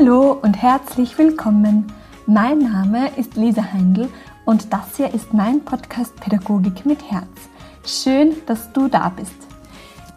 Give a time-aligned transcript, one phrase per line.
[0.00, 1.92] Hallo und herzlich willkommen.
[2.24, 4.08] Mein Name ist Lisa Heindl
[4.46, 7.28] und das hier ist mein Podcast Pädagogik mit Herz.
[7.84, 9.34] Schön, dass du da bist.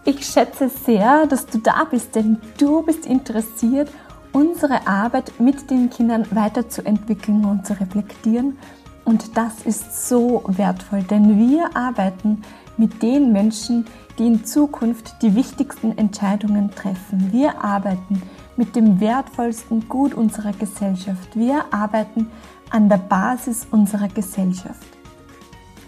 [0.05, 3.89] Ich schätze sehr, dass du da bist, denn du bist interessiert,
[4.32, 8.57] unsere Arbeit mit den Kindern weiterzuentwickeln und zu reflektieren.
[9.04, 12.42] Und das ist so wertvoll, denn wir arbeiten
[12.78, 13.86] mit den Menschen,
[14.18, 17.34] die in Zukunft die wichtigsten Entscheidungen treffen.
[17.34, 21.36] Wir arbeiten mit dem wertvollsten Gut unserer Gesellschaft.
[21.36, 22.30] Wir arbeiten
[22.70, 24.88] an der Basis unserer Gesellschaft.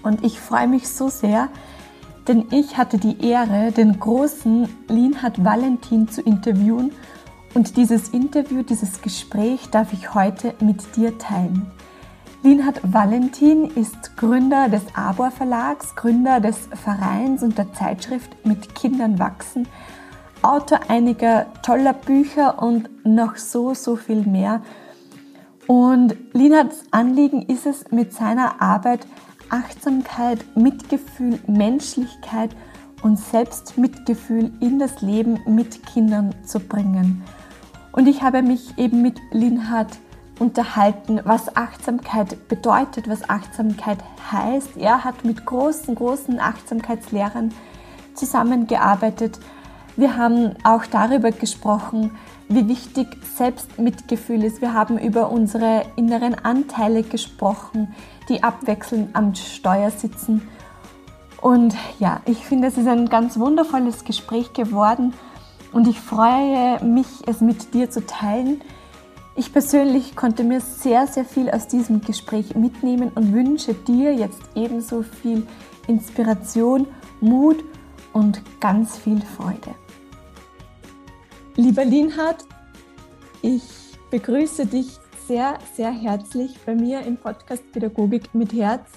[0.04, 1.50] Und ich freue mich so sehr,
[2.28, 6.92] denn ich hatte die Ehre, den großen Linhard Valentin zu interviewen
[7.54, 11.72] und dieses Interview, dieses Gespräch darf ich heute mit dir teilen.
[12.44, 19.18] Linhard Valentin ist Gründer des Abor Verlags, Gründer des Vereins und der Zeitschrift Mit Kindern
[19.18, 19.68] wachsen,
[20.46, 24.62] Autor einiger toller Bücher und noch so, so viel mehr.
[25.66, 29.08] Und Linhards Anliegen ist es, mit seiner Arbeit
[29.50, 32.56] Achtsamkeit, Mitgefühl, Menschlichkeit
[33.02, 37.24] und Selbstmitgefühl in das Leben mit Kindern zu bringen.
[37.92, 39.98] Und ich habe mich eben mit Linhard
[40.38, 43.98] unterhalten, was Achtsamkeit bedeutet, was Achtsamkeit
[44.32, 44.78] heißt.
[44.78, 47.52] Er hat mit großen, großen Achtsamkeitslehrern
[48.14, 49.40] zusammengearbeitet.
[49.98, 52.12] Wir haben auch darüber gesprochen,
[52.50, 54.62] wie wichtig Selbstmitgefühl ist.
[54.62, 57.94] Wir haben über unsere inneren Anteile gesprochen,
[58.28, 60.48] die abwechselnd am Steuer sitzen.
[61.42, 65.14] Und ja, ich finde, es ist ein ganz wundervolles Gespräch geworden
[65.72, 68.62] und ich freue mich, es mit dir zu teilen.
[69.36, 74.42] Ich persönlich konnte mir sehr, sehr viel aus diesem Gespräch mitnehmen und wünsche dir jetzt
[74.56, 75.46] ebenso viel
[75.88, 76.88] Inspiration,
[77.22, 77.64] Mut
[78.14, 79.76] und ganz viel Freude.
[81.58, 82.44] Lieber Linhard,
[83.42, 83.64] ich
[84.12, 88.92] begrüße dich sehr, sehr herzlich bei mir im Podcast Pädagogik mit Herz.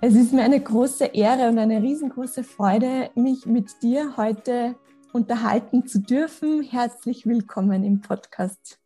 [0.00, 4.74] Es ist mir eine große Ehre und eine riesengroße Freude, mich mit dir heute
[5.12, 6.62] unterhalten zu dürfen.
[6.62, 8.80] Herzlich willkommen im Podcast.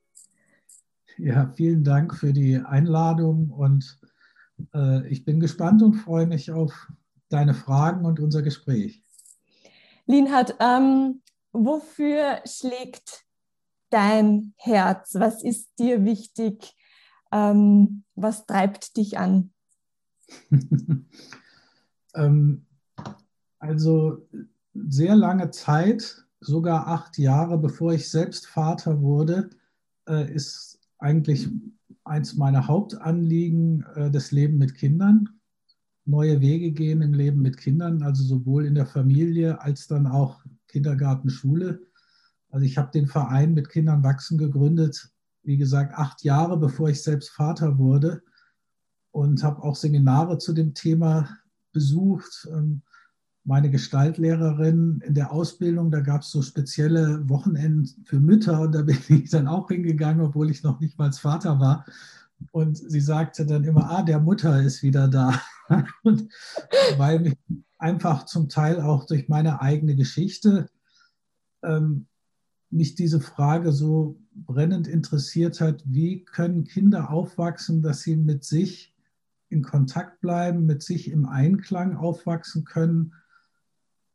[1.19, 4.00] Ja, vielen Dank für die Einladung und
[4.75, 6.88] äh, ich bin gespannt und freue mich auf
[7.28, 9.04] deine Fragen und unser Gespräch.
[10.06, 11.20] Linhard, ähm,
[11.52, 13.24] wofür schlägt
[13.90, 15.14] dein Herz?
[15.14, 16.76] Was ist dir wichtig?
[17.30, 19.52] Ähm, was treibt dich an?
[22.14, 22.66] ähm,
[23.58, 24.26] also
[24.74, 29.50] sehr lange Zeit, sogar acht Jahre bevor ich selbst Vater wurde,
[30.08, 31.48] äh, ist eigentlich
[32.04, 35.28] eins meiner Hauptanliegen äh, das Leben mit Kindern.
[36.04, 40.42] Neue Wege gehen im Leben mit Kindern, also sowohl in der Familie als dann auch
[40.72, 41.83] Kindergarten, Schule.
[42.50, 45.10] Also ich habe den Verein mit Kindern wachsen gegründet,
[45.43, 48.22] wie gesagt, acht Jahre bevor ich selbst Vater wurde
[49.11, 51.28] und habe auch Seminare zu dem Thema
[51.72, 52.49] besucht.
[52.50, 52.82] Ähm,
[53.44, 58.82] meine Gestaltlehrerin in der Ausbildung, da gab es so spezielle Wochenenden für Mütter und da
[58.82, 61.84] bin ich dann auch hingegangen, obwohl ich noch nicht mal Vater war.
[62.50, 65.41] Und sie sagte dann immer, ah, der Mutter ist wieder da.
[66.03, 66.28] Und
[66.97, 67.37] weil mich
[67.82, 70.70] einfach zum Teil auch durch meine eigene Geschichte
[71.62, 72.06] ähm,
[72.70, 78.94] mich diese Frage so brennend interessiert hat, wie können Kinder aufwachsen, dass sie mit sich
[79.50, 83.12] in Kontakt bleiben, mit sich im Einklang aufwachsen können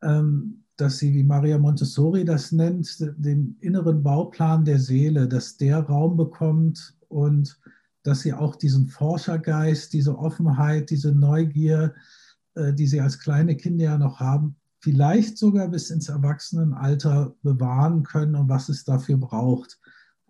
[0.01, 5.79] ähm, dass sie, wie Maria Montessori das nennt, den inneren Bauplan der Seele, dass der
[5.79, 7.59] Raum bekommt und
[8.03, 11.95] dass sie auch diesen Forschergeist, diese Offenheit, diese Neugier,
[12.73, 18.35] die sie als kleine Kinder ja noch haben, vielleicht sogar bis ins Erwachsenenalter bewahren können
[18.35, 19.79] und was es dafür braucht.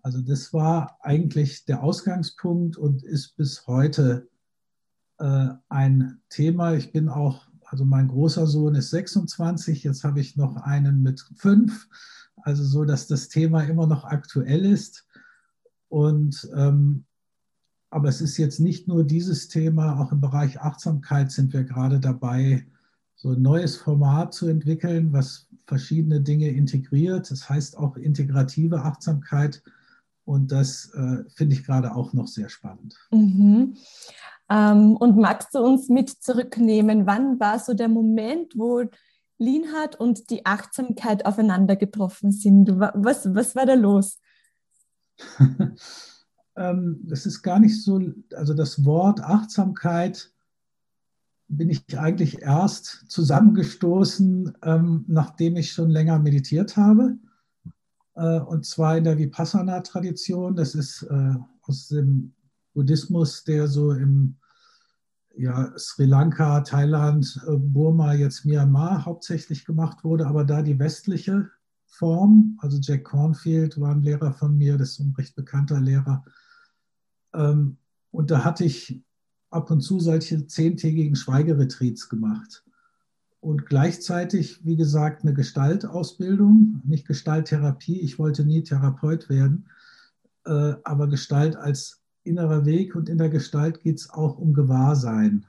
[0.02, 4.30] Also das war eigentlich der Ausgangspunkt und ist bis heute
[5.20, 6.74] äh, ein Thema.
[6.75, 11.25] Ich bin auch also mein großer Sohn ist 26, jetzt habe ich noch einen mit
[11.36, 11.88] fünf,
[12.38, 15.06] also so, dass das Thema immer noch aktuell ist.
[15.90, 17.06] Und ähm,
[17.89, 22.00] aber es ist jetzt nicht nur dieses Thema, auch im Bereich Achtsamkeit sind wir gerade
[22.00, 22.66] dabei,
[23.16, 27.31] so ein neues Format zu entwickeln, was verschiedene Dinge integriert.
[27.31, 29.63] Das heißt auch integrative Achtsamkeit.
[30.24, 32.95] Und das äh, finde ich gerade auch noch sehr spannend.
[33.12, 33.75] Mhm.
[34.50, 37.07] Ähm, und magst du uns mit zurücknehmen?
[37.07, 38.84] Wann war so der Moment, wo
[39.39, 42.69] Linhard und die Achtsamkeit aufeinander getroffen sind?
[42.78, 44.19] Was, was war da los?
[46.57, 48.01] ähm, das ist gar nicht so,
[48.36, 50.31] also das Wort Achtsamkeit
[51.48, 57.18] bin ich eigentlich erst zusammengestoßen, ähm, nachdem ich schon länger meditiert habe.
[58.15, 60.56] äh, und zwar in der Vipassana-Tradition.
[60.56, 62.33] Das ist äh, aus dem
[62.74, 64.36] Buddhismus, der so im
[65.38, 71.50] ja, Sri Lanka, Thailand, äh, Burma, jetzt Myanmar hauptsächlich gemacht wurde, aber da die westliche
[71.86, 76.25] Form, also Jack Cornfield war ein Lehrer von mir, das ist ein recht bekannter Lehrer.
[77.38, 77.78] Ähm,
[78.12, 79.01] und da hatte ich
[79.50, 82.63] ab und zu solche zehntägigen Schweigeretreats gemacht.
[83.39, 88.01] Und gleichzeitig, wie gesagt, eine Gestaltausbildung, nicht Gestalttherapie.
[88.01, 89.69] Ich wollte nie Therapeut werden,
[90.45, 95.45] äh, aber Gestalt als innerer Weg und in der Gestalt geht es auch um Gewahrsein.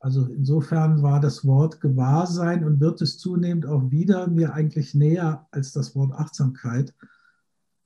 [0.00, 5.46] Also insofern war das Wort Gewahrsein und wird es zunehmend auch wieder mir eigentlich näher
[5.50, 6.92] als das Wort Achtsamkeit,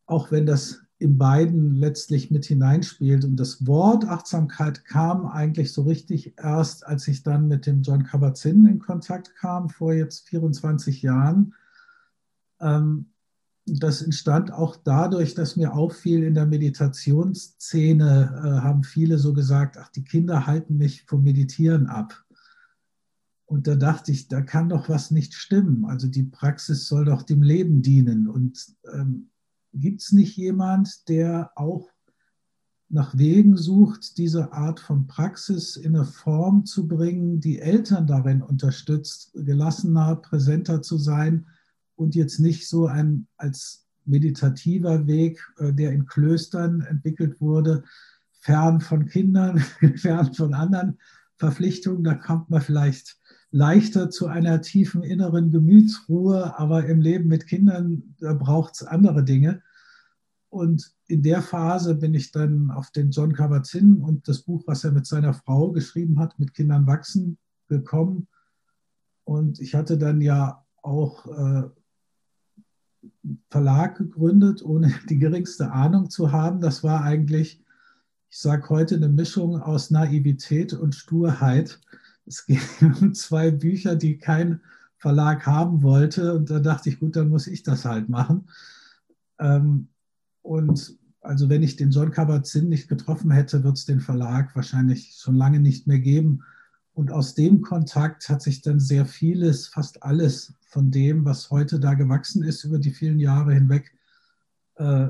[0.06, 3.24] auch wenn das in beiden letztlich mit hineinspielt.
[3.24, 8.04] Und das Wort Achtsamkeit kam eigentlich so richtig erst, als ich dann mit dem John
[8.04, 11.54] Kabat-Zinn in Kontakt kam, vor jetzt 24 Jahren.
[12.60, 13.06] Ähm,
[13.64, 19.76] das entstand auch dadurch, dass mir auffiel, in der Meditationsszene äh, haben viele so gesagt,
[19.78, 22.24] ach, die Kinder halten mich vom Meditieren ab.
[23.44, 25.84] Und da dachte ich, da kann doch was nicht stimmen.
[25.84, 28.28] Also die Praxis soll doch dem Leben dienen.
[28.28, 29.30] Und ähm,
[29.72, 31.88] gibt es nicht jemand, der auch
[32.90, 38.40] nach Wegen sucht, diese Art von Praxis in eine Form zu bringen, die Eltern darin
[38.40, 41.46] unterstützt, gelassener, präsenter zu sein,
[41.98, 47.84] und jetzt nicht so ein als meditativer Weg, äh, der in Klöstern entwickelt wurde,
[48.40, 49.58] fern von Kindern,
[49.96, 50.98] fern von anderen
[51.38, 52.04] Verpflichtungen.
[52.04, 53.18] Da kommt man vielleicht
[53.50, 59.24] leichter zu einer tiefen inneren Gemütsruhe, aber im Leben mit Kindern, da braucht es andere
[59.24, 59.62] Dinge.
[60.50, 64.84] Und in der Phase bin ich dann auf den John Kabat-Zinn und das Buch, was
[64.84, 67.38] er mit seiner Frau geschrieben hat, mit Kindern wachsen,
[67.68, 68.28] gekommen.
[69.24, 71.68] Und ich hatte dann ja auch äh,
[73.50, 76.60] Verlag gegründet, ohne die geringste Ahnung zu haben.
[76.60, 77.62] Das war eigentlich,
[78.30, 81.80] ich sage heute, eine Mischung aus Naivität und Sturheit.
[82.26, 82.60] Es ging
[83.00, 84.60] um zwei Bücher, die kein
[84.98, 86.34] Verlag haben wollte.
[86.34, 88.48] Und da dachte ich, gut, dann muss ich das halt machen.
[89.38, 89.88] Ähm,
[90.42, 95.16] und also wenn ich den John Kabat-Zinn nicht getroffen hätte, wird es den Verlag wahrscheinlich
[95.16, 96.42] schon lange nicht mehr geben.
[96.94, 101.78] Und aus dem Kontakt hat sich dann sehr vieles, fast alles von dem, was heute
[101.78, 103.94] da gewachsen ist über die vielen Jahre hinweg,
[104.76, 105.08] äh,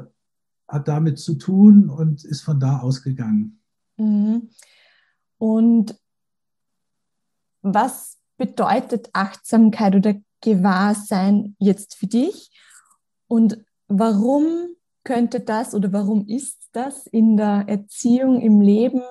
[0.69, 3.61] hat damit zu tun und ist von da ausgegangen.
[3.97, 4.51] Mhm.
[5.39, 5.99] Und
[7.63, 12.51] was bedeutet Achtsamkeit oder Gewahrsein jetzt für dich?
[13.27, 14.69] Und warum
[15.05, 19.03] könnte das oder warum ist das in der Erziehung, im Leben,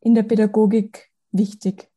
[0.00, 1.89] in der Pädagogik wichtig?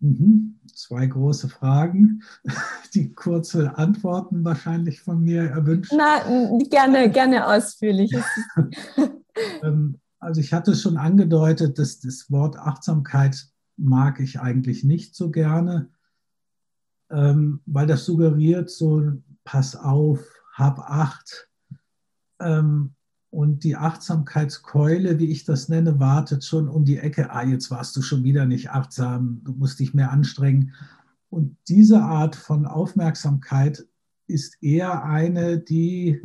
[0.00, 0.58] Mhm.
[0.74, 2.22] Zwei große Fragen,
[2.94, 5.92] die kurze Antworten wahrscheinlich von mir erwünscht.
[5.96, 6.22] Na,
[6.68, 8.12] gerne, gerne ausführlich.
[9.62, 13.46] Ähm, also ich hatte schon angedeutet, dass das Wort Achtsamkeit
[13.76, 15.90] mag ich eigentlich nicht so gerne,
[17.08, 19.12] ähm, weil das suggeriert so,
[19.44, 20.20] pass auf,
[20.52, 21.48] hab Acht.
[22.40, 22.94] Ähm,
[23.30, 27.30] und die Achtsamkeitskeule, wie ich das nenne, wartet schon um die Ecke.
[27.30, 30.74] Ah, jetzt warst du schon wieder nicht achtsam, du musst dich mehr anstrengen.
[31.28, 33.86] Und diese Art von Aufmerksamkeit
[34.26, 36.22] ist eher eine, die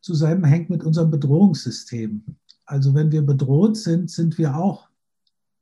[0.00, 2.24] zusammenhängt mit unserem Bedrohungssystem.
[2.64, 4.88] Also wenn wir bedroht sind, sind wir auch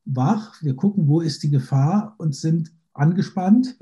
[0.05, 0.63] wach.
[0.63, 3.77] Wir gucken, wo ist die Gefahr und sind angespannt.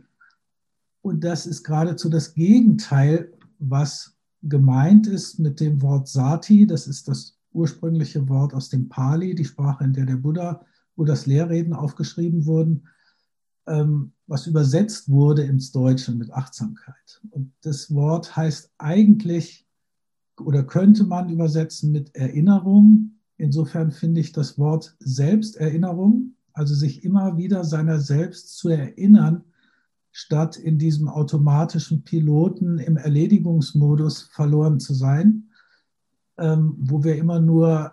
[1.03, 7.09] Und das ist geradezu das Gegenteil, was gemeint ist mit dem Wort Sati, das ist
[7.09, 10.65] das ursprüngliche Wort aus dem Pali, die Sprache, in der der Buddha,
[10.97, 12.89] Buddhas Lehrreden aufgeschrieben wurden,
[13.67, 17.21] ähm, was übersetzt wurde ins Deutsche mit Achtsamkeit.
[17.31, 19.67] Und das Wort heißt eigentlich
[20.41, 23.13] oder könnte man übersetzen mit Erinnerung.
[23.37, 29.45] Insofern finde ich das Wort Selbsterinnerung, also sich immer wieder seiner selbst zu erinnern,
[30.19, 35.45] statt in diesem automatischen Piloten im Erledigungsmodus verloren zu sein,
[36.39, 37.93] ähm, wo wir immer nur,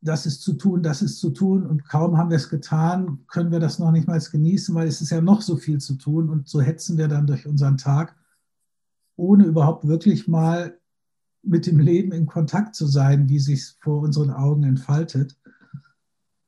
[0.00, 3.50] das ist zu tun, das ist zu tun und kaum haben wir es getan, können
[3.50, 6.30] wir das noch nicht mal genießen, weil es ist ja noch so viel zu tun
[6.30, 8.16] und so hetzen wir dann durch unseren Tag,
[9.16, 10.78] ohne überhaupt wirklich mal
[11.42, 15.36] mit dem Leben in Kontakt zu sein, wie sich vor unseren Augen entfaltet.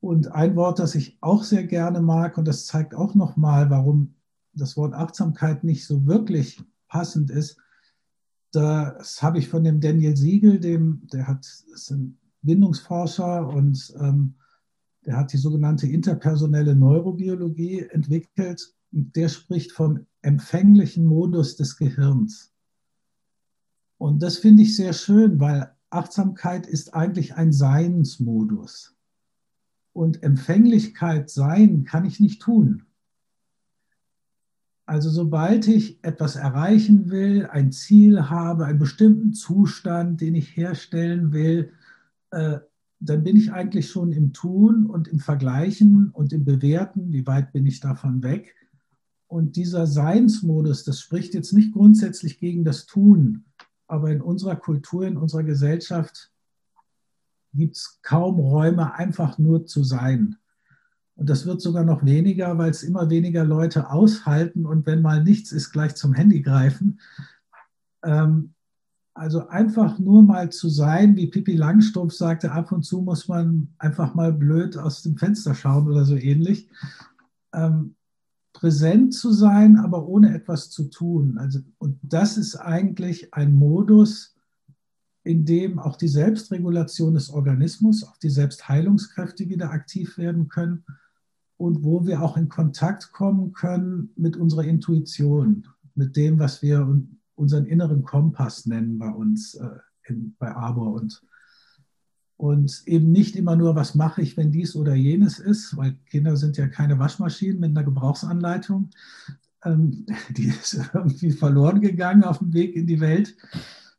[0.01, 4.15] Und ein Wort, das ich auch sehr gerne mag, und das zeigt auch nochmal, warum
[4.59, 7.57] das Wort Achtsamkeit nicht so wirklich passend ist,
[8.53, 14.35] das habe ich von dem Daniel Siegel, dem, der hat, ist ein Bindungsforscher und ähm,
[15.05, 22.53] der hat die sogenannte interpersonelle Neurobiologie entwickelt und der spricht vom empfänglichen Modus des Gehirns.
[23.99, 28.95] Und das finde ich sehr schön, weil Achtsamkeit ist eigentlich ein Seinsmodus.
[29.93, 32.85] Und Empfänglichkeit sein kann ich nicht tun.
[34.89, 41.31] Also sobald ich etwas erreichen will, ein Ziel habe, einen bestimmten Zustand, den ich herstellen
[41.31, 41.73] will,
[42.31, 42.61] äh,
[42.99, 47.53] dann bin ich eigentlich schon im Tun und im Vergleichen und im Bewerten, wie weit
[47.53, 48.55] bin ich davon weg.
[49.27, 53.45] Und dieser Seinsmodus, das spricht jetzt nicht grundsätzlich gegen das Tun,
[53.89, 56.33] aber in unserer Kultur, in unserer Gesellschaft
[57.53, 60.39] gibt es kaum Räume, einfach nur zu sein.
[61.19, 65.25] Und das wird sogar noch weniger, weil es immer weniger Leute aushalten und wenn mal
[65.25, 67.01] nichts ist, gleich zum Handy greifen.
[68.05, 68.55] Ähm,
[69.15, 73.67] also einfach nur mal zu sein, wie Pippi Langstrumpf sagte, ab und zu muss man
[73.79, 76.71] einfach mal blöd aus dem Fenster schauen oder so ähnlich.
[77.53, 77.97] Ähm,
[78.53, 81.37] präsent zu sein, aber ohne etwas zu tun.
[81.39, 84.37] Also, und das ist eigentlich ein Modus,
[85.25, 90.85] in dem auch die Selbstregulation des Organismus, auch die Selbstheilungskräfte wieder aktiv werden können
[91.59, 96.89] und wo wir auch in Kontakt kommen können mit unserer Intuition, mit dem, was wir
[97.35, 99.69] unseren inneren Kompass nennen bei uns, äh,
[100.05, 101.21] in, bei Arbor und,
[102.37, 106.37] und eben nicht immer nur, was mache ich, wenn dies oder jenes ist, weil Kinder
[106.37, 108.91] sind ja keine Waschmaschinen mit einer Gebrauchsanleitung.
[109.65, 113.37] Ähm, die ist irgendwie verloren gegangen auf dem Weg in die Welt.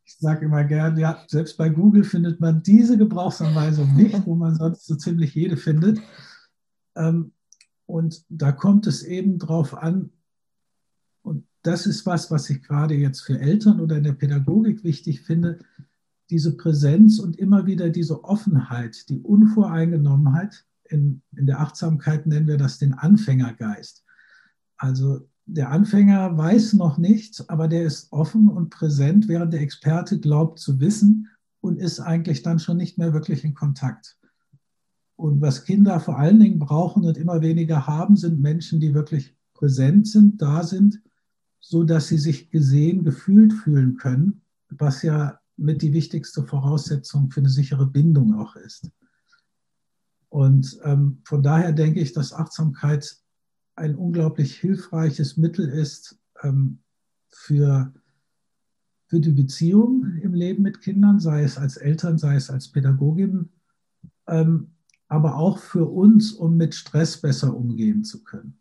[0.05, 4.55] Ich sage immer gerne, ja, selbst bei Google findet man diese Gebrauchsanweisung nicht, wo man
[4.55, 5.99] sonst so ziemlich jede findet.
[6.95, 7.33] Ähm,
[7.89, 10.11] und da kommt es eben drauf an,
[11.63, 15.57] das ist was, was ich gerade jetzt für Eltern oder in der Pädagogik wichtig finde,
[16.29, 20.65] diese Präsenz und immer wieder diese Offenheit, die Unvoreingenommenheit.
[20.83, 24.05] In, in der Achtsamkeit nennen wir das den Anfängergeist.
[24.77, 30.19] Also der Anfänger weiß noch nichts, aber der ist offen und präsent, während der Experte
[30.19, 31.27] glaubt zu wissen
[31.59, 34.18] und ist eigentlich dann schon nicht mehr wirklich in Kontakt.
[35.19, 39.35] Und was Kinder vor allen Dingen brauchen und immer weniger haben, sind Menschen, die wirklich
[39.53, 41.01] präsent sind, da sind
[41.59, 47.41] so dass sie sich gesehen, gefühlt fühlen können, was ja mit die wichtigste Voraussetzung für
[47.41, 48.89] eine sichere Bindung auch ist.
[50.29, 53.17] Und ähm, von daher denke ich, dass Achtsamkeit
[53.75, 56.79] ein unglaublich hilfreiches Mittel ist ähm,
[57.27, 57.93] für,
[59.07, 63.49] für die Beziehung im Leben mit Kindern, sei es als Eltern, sei es als Pädagogin,
[64.27, 64.71] ähm,
[65.09, 68.57] aber auch für uns, um mit Stress besser umgehen zu können.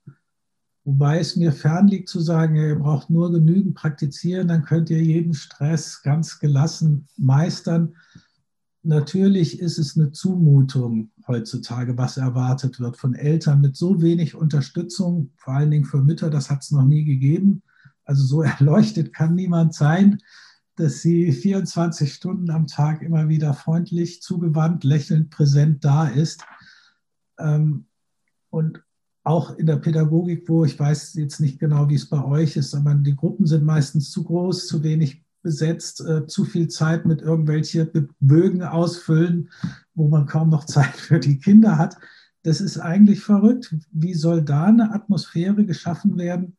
[0.84, 5.02] Wobei es mir fern liegt zu sagen, ihr braucht nur genügend praktizieren, dann könnt ihr
[5.02, 7.94] jeden Stress ganz gelassen meistern.
[8.82, 15.30] Natürlich ist es eine Zumutung heutzutage, was erwartet wird von Eltern mit so wenig Unterstützung,
[15.36, 17.62] vor allen Dingen für Mütter, das hat es noch nie gegeben.
[18.06, 20.22] Also so erleuchtet kann niemand sein,
[20.78, 26.44] dass sie 24 Stunden am Tag immer wieder freundlich, zugewandt, lächelnd, präsent da ist.
[27.38, 27.86] Ähm,
[28.50, 28.82] und
[29.24, 32.74] auch in der Pädagogik, wo ich weiß jetzt nicht genau, wie es bei euch ist,
[32.74, 37.22] aber die Gruppen sind meistens zu groß, zu wenig besetzt, äh, zu viel Zeit mit
[37.22, 39.50] irgendwelchen Bögen ausfüllen,
[39.94, 41.96] wo man kaum noch Zeit für die Kinder hat.
[42.42, 43.74] Das ist eigentlich verrückt.
[43.90, 46.56] Wie soll da eine Atmosphäre geschaffen werden,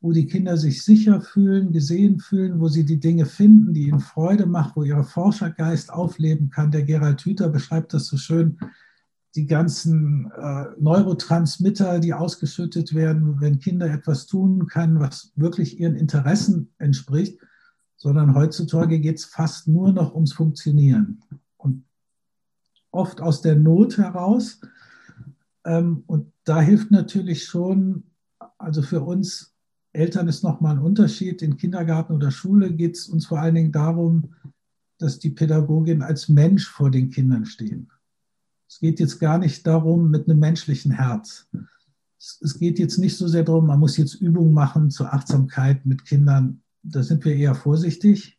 [0.00, 4.00] wo die Kinder sich sicher fühlen, gesehen fühlen, wo sie die Dinge finden, die ihnen
[4.00, 6.70] Freude machen, wo ihr Forschergeist aufleben kann.
[6.70, 8.58] Der Gerald Hüther beschreibt das so schön
[9.34, 15.96] die ganzen äh, Neurotransmitter, die ausgeschüttet werden, wenn Kinder etwas tun können, was wirklich ihren
[15.96, 17.38] Interessen entspricht,
[17.96, 21.20] sondern heutzutage geht es fast nur noch ums Funktionieren.
[21.56, 21.84] Und
[22.90, 24.60] oft aus der Not heraus.
[25.64, 28.04] Ähm, und da hilft natürlich schon,
[28.56, 29.54] also für uns
[29.92, 31.42] Eltern ist nochmal ein Unterschied.
[31.42, 34.34] In Kindergarten oder Schule geht es uns vor allen Dingen darum,
[34.98, 37.90] dass die Pädagogin als Mensch vor den Kindern stehen.
[38.68, 41.48] Es geht jetzt gar nicht darum mit einem menschlichen Herz.
[42.18, 46.04] Es geht jetzt nicht so sehr darum, man muss jetzt Übungen machen zur Achtsamkeit mit
[46.04, 46.62] Kindern.
[46.82, 48.38] Da sind wir eher vorsichtig,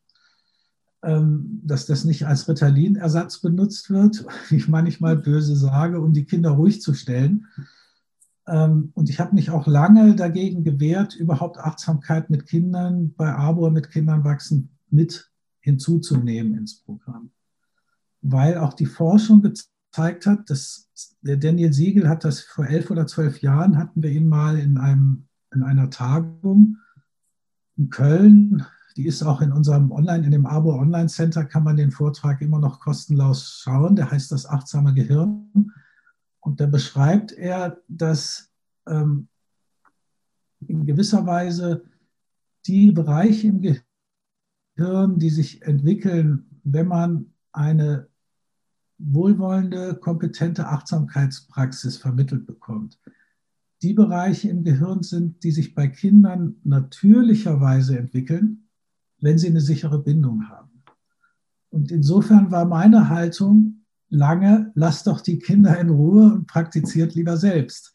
[1.02, 6.26] ähm, dass das nicht als Ritalin-Ersatz benutzt wird, wie ich manchmal böse sage, um die
[6.26, 7.48] Kinder ruhig zu stellen.
[8.50, 13.70] Ähm, und ich habe mich auch lange dagegen gewehrt, überhaupt Achtsamkeit mit Kindern bei Arbor
[13.70, 15.30] mit Kindern wachsen mit
[15.60, 17.32] hinzuzunehmen ins Programm.
[18.22, 20.50] Weil auch die Forschung gezeigt hat.
[20.50, 20.90] Das,
[21.22, 24.78] der Daniel Siegel hat das vor elf oder zwölf Jahren, hatten wir ihn mal in,
[24.78, 26.78] einem, in einer Tagung
[27.78, 28.66] in Köln.
[28.98, 32.42] Die ist auch in unserem Online, in dem Abo Online Center kann man den Vortrag
[32.42, 33.96] immer noch kostenlos schauen.
[33.96, 35.72] Der heißt das achtsame Gehirn.
[36.40, 38.52] Und da beschreibt er, dass
[38.88, 39.28] ähm,
[40.68, 41.84] in gewisser Weise
[42.66, 48.08] die Bereiche im Gehirn, die sich entwickeln, wenn man eine
[48.98, 53.00] wohlwollende, kompetente Achtsamkeitspraxis vermittelt bekommt.
[53.82, 58.68] Die Bereiche im Gehirn sind, die sich bei Kindern natürlicherweise entwickeln,
[59.22, 60.84] wenn sie eine sichere Bindung haben.
[61.70, 63.79] Und insofern war meine Haltung
[64.10, 67.94] lange, lasst doch die Kinder in Ruhe und praktiziert lieber selbst,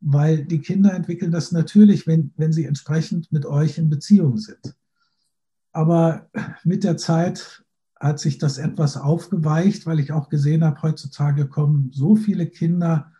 [0.00, 4.74] weil die Kinder entwickeln das natürlich, wenn, wenn sie entsprechend mit euch in Beziehung sind.
[5.72, 6.28] Aber
[6.64, 7.64] mit der Zeit
[7.98, 13.12] hat sich das etwas aufgeweicht, weil ich auch gesehen habe, heutzutage kommen so viele Kinder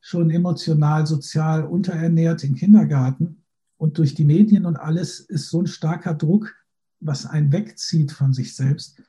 [0.00, 3.42] schon emotional, sozial unterernährt in Kindergarten.
[3.76, 6.54] Und durch die Medien und alles ist so ein starker Druck,
[7.00, 9.00] was einen wegzieht von sich selbst,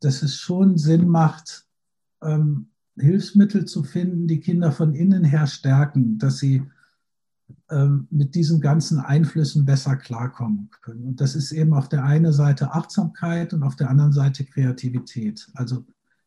[0.00, 1.66] dass es schon Sinn macht,
[2.22, 6.62] ähm, Hilfsmittel zu finden, die Kinder von innen her stärken, dass sie
[7.70, 11.04] ähm, mit diesen ganzen Einflüssen besser klarkommen können.
[11.04, 15.50] Und das ist eben auf der einen Seite Achtsamkeit und auf der anderen Seite Kreativität.
[15.54, 15.84] Also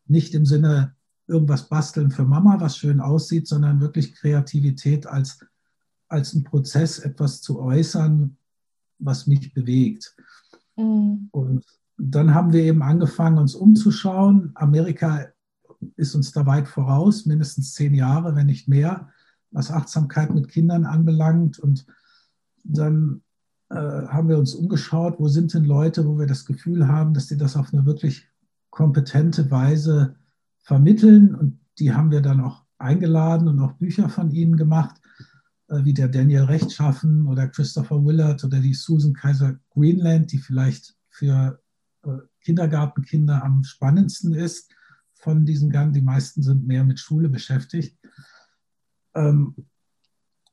[0.07, 0.95] nicht im Sinne
[1.27, 5.39] irgendwas basteln für Mama, was schön aussieht, sondern wirklich Kreativität als,
[6.07, 8.37] als ein Prozess, etwas zu äußern,
[8.99, 10.15] was mich bewegt.
[10.75, 11.29] Mhm.
[11.31, 11.65] Und
[11.97, 14.51] dann haben wir eben angefangen, uns umzuschauen.
[14.55, 15.27] Amerika
[15.95, 19.09] ist uns da weit voraus, mindestens zehn Jahre, wenn nicht mehr
[19.51, 21.59] was Achtsamkeit mit Kindern anbelangt.
[21.59, 21.85] Und
[22.63, 23.21] dann
[23.69, 27.27] äh, haben wir uns umgeschaut, wo sind denn Leute, wo wir das Gefühl haben, dass
[27.27, 28.27] sie das auf eine wirklich
[28.69, 30.15] kompetente Weise
[30.59, 31.33] vermitteln.
[31.33, 34.99] Und die haben wir dann auch eingeladen und auch Bücher von ihnen gemacht,
[35.69, 40.95] äh, wie der Daniel Rechtschaffen oder Christopher Willard oder die Susan Kaiser Greenland, die vielleicht
[41.09, 41.61] für
[42.03, 42.09] äh,
[42.41, 44.69] Kindergartenkinder am spannendsten ist
[45.25, 45.93] von diesen Ganzen.
[45.93, 47.97] Die meisten sind mehr mit Schule beschäftigt.
[49.15, 49.55] Ähm,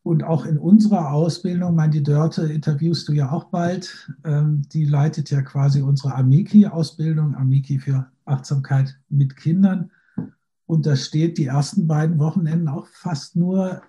[0.03, 4.85] und auch in unserer Ausbildung, meine, die Dörte interviewst du ja auch bald, ähm, die
[4.85, 9.93] leitet ja quasi unsere Amiki-Ausbildung, Amiki für Achtsamkeit mit Kindern.
[10.67, 13.83] Und da steht die ersten beiden Wochenenden auch fast nur,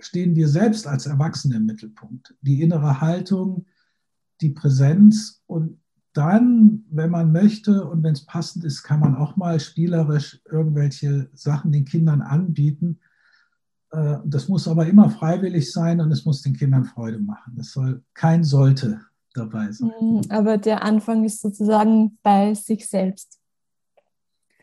[0.00, 2.34] stehen wir selbst als Erwachsene im Mittelpunkt.
[2.40, 3.66] Die innere Haltung,
[4.40, 5.78] die Präsenz und
[6.12, 11.30] dann, wenn man möchte und wenn es passend ist, kann man auch mal spielerisch irgendwelche
[11.32, 12.98] Sachen den Kindern anbieten
[13.92, 17.56] äh, das muss aber immer freiwillig sein und es muss den Kindern Freude machen.
[17.60, 19.00] Es soll kein sollte
[19.34, 19.92] dabei sein.
[20.00, 23.38] Mhm, aber der Anfang ist sozusagen bei sich selbst.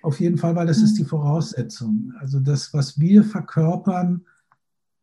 [0.02, 0.98] Auf jeden Fall, weil das ist mhm.
[0.98, 2.14] die Voraussetzung.
[2.20, 4.26] Also das, was wir verkörpern,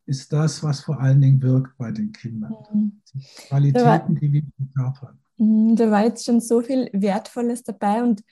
[0.05, 2.53] ist das, was vor allen Dingen wirkt bei den Kindern.
[2.73, 3.01] Mhm.
[3.13, 5.19] Die Qualitäten, die wir verkörpern.
[5.37, 8.23] Da war jetzt schon so viel Wertvolles dabei und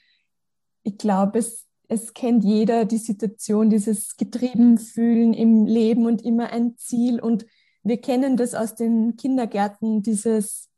[0.82, 6.50] ich glaube, es es kennt jeder die Situation, dieses getrieben fühlen im Leben und immer
[6.50, 7.20] ein Ziel.
[7.20, 7.46] Und
[7.82, 10.68] wir kennen das aus den Kindergärten, dieses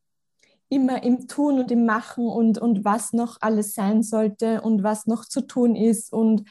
[0.68, 5.06] immer im Tun und im Machen und, und was noch alles sein sollte und was
[5.06, 6.44] noch zu tun ist und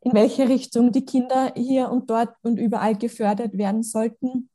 [0.00, 4.50] in welche Richtung die Kinder hier und dort und überall gefördert werden sollten.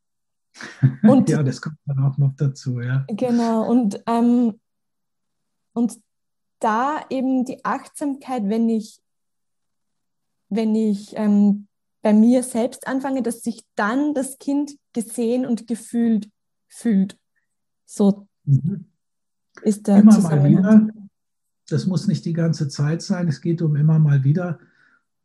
[1.03, 3.05] Und, ja, das kommt dann auch noch dazu, ja.
[3.09, 4.59] Genau, und, ähm,
[5.73, 5.99] und
[6.59, 8.99] da eben die Achtsamkeit, wenn ich,
[10.49, 11.67] wenn ich ähm,
[12.01, 16.29] bei mir selbst anfange, dass sich dann das Kind gesehen und gefühlt
[16.67, 17.19] fühlt.
[17.85, 18.85] So mhm.
[19.61, 20.87] ist der Immer mal wieder.
[21.69, 23.27] Das muss nicht die ganze Zeit sein.
[23.27, 24.59] Es geht um immer mal wieder,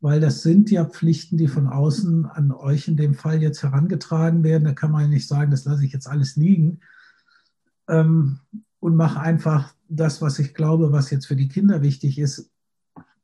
[0.03, 4.43] weil das sind ja Pflichten, die von außen an euch in dem Fall jetzt herangetragen
[4.43, 4.65] werden.
[4.65, 6.81] Da kann man nicht sagen, das lasse ich jetzt alles liegen.
[7.87, 8.39] Ähm,
[8.81, 12.51] und mache einfach das, was ich glaube, was jetzt für die Kinder wichtig ist.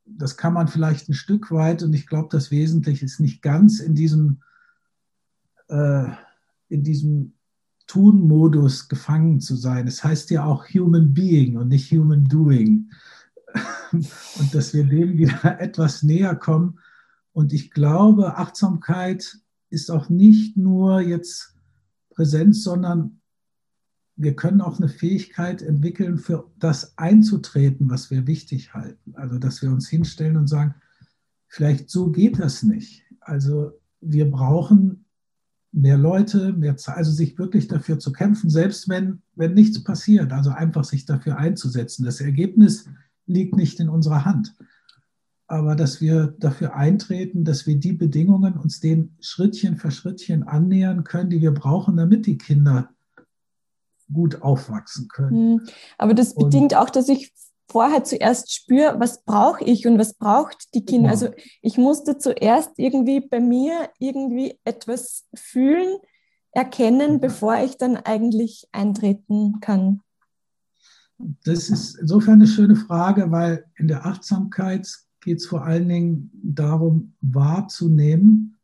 [0.05, 3.81] Das kann man vielleicht ein Stück weit und ich glaube, das Wesentliche ist nicht ganz
[3.81, 4.41] in diesem,
[5.67, 6.05] äh,
[6.69, 7.33] in diesem
[7.87, 9.85] Tun-Modus gefangen zu sein.
[9.85, 12.89] Es heißt ja auch Human Being und nicht Human Doing.
[13.91, 16.79] Und dass wir dem wieder etwas näher kommen.
[17.31, 19.37] Und ich glaube, Achtsamkeit
[19.69, 21.55] ist auch nicht nur jetzt
[22.09, 23.21] Präsenz, sondern
[24.15, 29.13] wir können auch eine Fähigkeit entwickeln, für das einzutreten, was wir wichtig halten.
[29.15, 30.75] Also, dass wir uns hinstellen und sagen,
[31.47, 33.05] vielleicht so geht das nicht.
[33.21, 35.05] Also, wir brauchen
[35.71, 40.31] mehr Leute, mehr Zeit, also sich wirklich dafür zu kämpfen, selbst wenn, wenn nichts passiert.
[40.33, 42.05] Also einfach sich dafür einzusetzen.
[42.05, 42.85] Das Ergebnis
[43.29, 44.55] liegt nicht in unserer Hand.
[45.47, 51.03] Aber dass wir dafür eintreten, dass wir die Bedingungen uns den Schrittchen für Schrittchen annähern
[51.03, 52.89] können, die wir brauchen, damit die Kinder
[54.11, 55.59] gut aufwachsen können.
[55.59, 55.67] Hm.
[55.97, 57.33] Aber das und bedingt auch, dass ich
[57.69, 61.09] vorher zuerst spüre, was brauche ich und was braucht die Kinder.
[61.09, 61.25] Genau.
[61.25, 61.29] Also
[61.61, 65.97] ich musste zuerst irgendwie bei mir irgendwie etwas fühlen,
[66.51, 67.17] erkennen, ja.
[67.19, 70.01] bevor ich dann eigentlich eintreten kann.
[71.43, 74.87] Das ist insofern eine schöne Frage, weil in der Achtsamkeit
[75.19, 78.57] geht es vor allen Dingen darum, wahrzunehmen,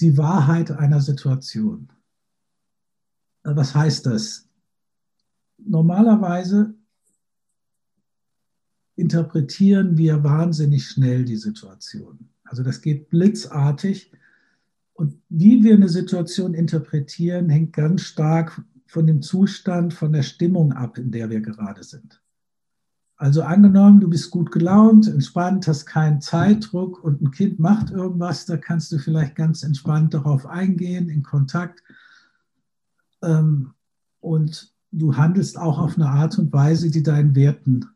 [0.00, 1.92] die Wahrheit einer Situation.
[3.42, 4.48] Was heißt das?
[5.58, 6.74] Normalerweise
[8.96, 12.30] interpretieren wir wahnsinnig schnell die Situation.
[12.44, 14.12] Also das geht blitzartig.
[14.94, 20.72] Und wie wir eine Situation interpretieren, hängt ganz stark von dem Zustand, von der Stimmung
[20.72, 22.20] ab, in der wir gerade sind.
[23.16, 28.46] Also angenommen, du bist gut gelaunt, entspannt, hast keinen Zeitdruck und ein Kind macht irgendwas,
[28.46, 31.82] da kannst du vielleicht ganz entspannt darauf eingehen, in Kontakt.
[33.22, 33.74] Ähm,
[34.20, 37.86] und du handelst auch auf eine Art und Weise, die deinen Werten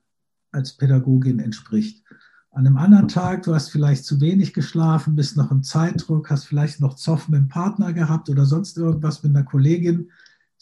[0.50, 2.04] als Pädagogin entspricht.
[2.50, 6.44] An einem anderen Tag, du hast vielleicht zu wenig geschlafen, bist noch im Zeitdruck, hast
[6.44, 10.10] vielleicht noch Zoff mit dem Partner gehabt oder sonst irgendwas mit einer Kollegin.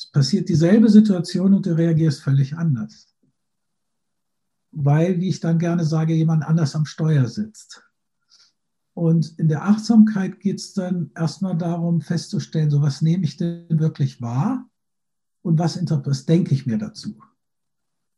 [0.01, 3.15] Es passiert dieselbe Situation und du reagierst völlig anders.
[4.73, 7.83] Weil, wie ich dann gerne sage, jemand anders am Steuer sitzt.
[8.95, 13.79] Und in der Achtsamkeit geht es dann erstmal darum, festzustellen, so was nehme ich denn
[13.79, 14.71] wirklich wahr
[15.43, 17.19] und was, was denke ich mir dazu.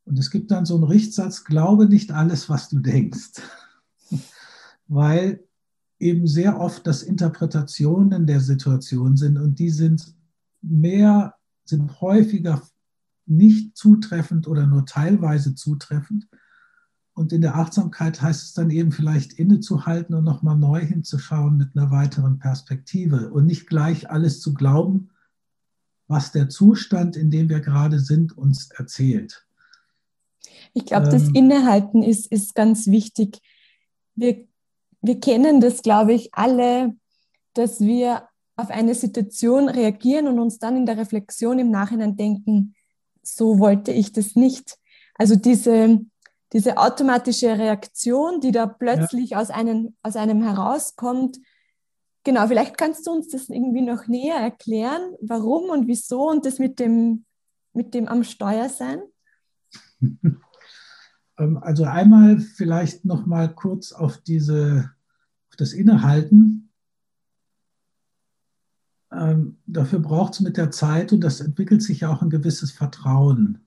[0.04, 3.42] Und es gibt dann so einen Richtsatz, glaube nicht alles, was du denkst.
[4.86, 5.42] Weil
[5.98, 10.14] eben sehr oft das Interpretationen der Situation sind und die sind
[10.60, 12.62] mehr, sind häufiger
[13.26, 16.28] nicht zutreffend oder nur teilweise zutreffend.
[17.14, 21.76] Und in der Achtsamkeit heißt es dann eben vielleicht innezuhalten und nochmal neu hinzuschauen mit
[21.76, 25.10] einer weiteren Perspektive und nicht gleich alles zu glauben,
[26.08, 29.46] was der Zustand, in dem wir gerade sind, uns erzählt.
[30.74, 31.34] Ich glaube, das ähm.
[31.34, 33.38] Innehalten ist, ist ganz wichtig.
[34.14, 34.46] Wir,
[35.00, 36.96] wir kennen das, glaube ich, alle,
[37.54, 38.28] dass wir
[38.62, 42.74] auf eine Situation reagieren und uns dann in der Reflexion im Nachhinein denken,
[43.22, 44.78] so wollte ich das nicht.
[45.14, 46.00] Also diese,
[46.52, 49.40] diese automatische Reaktion, die da plötzlich ja.
[49.40, 51.38] aus, einem, aus einem herauskommt.
[52.24, 56.58] Genau, vielleicht kannst du uns das irgendwie noch näher erklären, warum und wieso und das
[56.58, 57.24] mit dem,
[57.72, 59.02] mit dem am Steuer sein?
[61.38, 64.90] Ähm, also einmal vielleicht noch mal kurz auf diese,
[65.50, 66.71] auf das Innehalten.
[69.12, 72.70] Ähm, dafür braucht es mit der Zeit und das entwickelt sich ja auch ein gewisses
[72.70, 73.58] Vertrauen.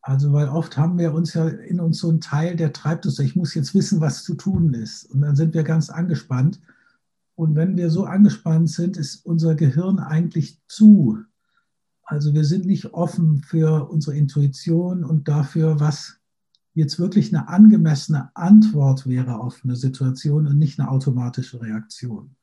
[0.00, 3.18] Also, weil oft haben wir uns ja in uns so einen Teil, der treibt uns,
[3.18, 5.04] ich muss jetzt wissen, was zu tun ist.
[5.10, 6.60] Und dann sind wir ganz angespannt.
[7.34, 11.18] Und wenn wir so angespannt sind, ist unser Gehirn eigentlich zu.
[12.04, 16.18] Also wir sind nicht offen für unsere Intuition und dafür, was
[16.72, 22.34] jetzt wirklich eine angemessene Antwort wäre auf eine Situation und nicht eine automatische Reaktion.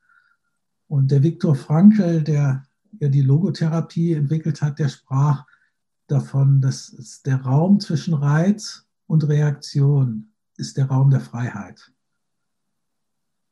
[0.88, 2.64] Und der Viktor Frankl, der
[3.00, 5.46] ja die Logotherapie entwickelt hat, der sprach
[6.08, 11.92] davon, dass der Raum zwischen Reiz und Reaktion ist der Raum der Freiheit,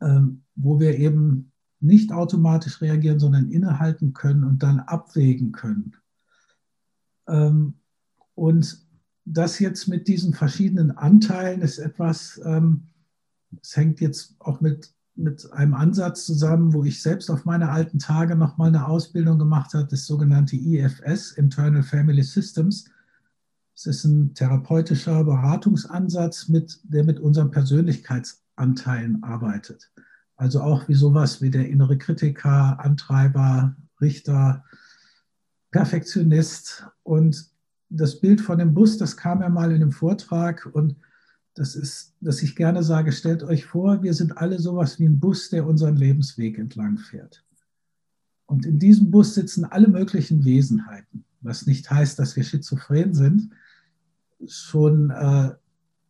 [0.02, 5.98] ähm, wo wir eben nicht automatisch reagieren, sondern innehalten können und dann abwägen können.
[7.28, 7.74] Ähm,
[8.36, 8.88] und
[9.26, 12.88] das jetzt mit diesen verschiedenen Anteilen ist etwas, ähm,
[13.62, 18.00] es hängt jetzt auch mit, mit einem Ansatz zusammen, wo ich selbst auf meine alten
[18.00, 22.86] Tage nochmal eine Ausbildung gemacht habe, das sogenannte IFS, Internal Family Systems.
[23.76, 29.92] Es ist ein therapeutischer Beratungsansatz, mit, der mit unseren Persönlichkeitsanteilen arbeitet.
[30.36, 34.64] Also auch wie sowas wie der innere Kritiker, Antreiber, Richter,
[35.72, 37.50] Perfektionist und
[37.90, 40.96] das Bild von dem Bus, das kam ja mal in einem Vortrag und
[41.56, 45.20] das ist, dass ich gerne sage, stellt euch vor, wir sind alle sowas wie ein
[45.20, 47.44] Bus, der unseren Lebensweg entlang fährt.
[48.46, 53.50] Und in diesem Bus sitzen alle möglichen Wesenheiten, was nicht heißt, dass wir schizophren sind.
[54.46, 55.52] Schon äh,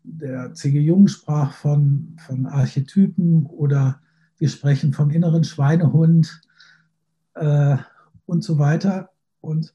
[0.03, 0.79] der C.G.
[0.79, 4.01] Jung sprach von, von Archetypen oder
[4.37, 6.41] wir sprechen vom inneren Schweinehund
[7.35, 7.77] äh,
[8.25, 9.11] und so weiter.
[9.41, 9.73] Und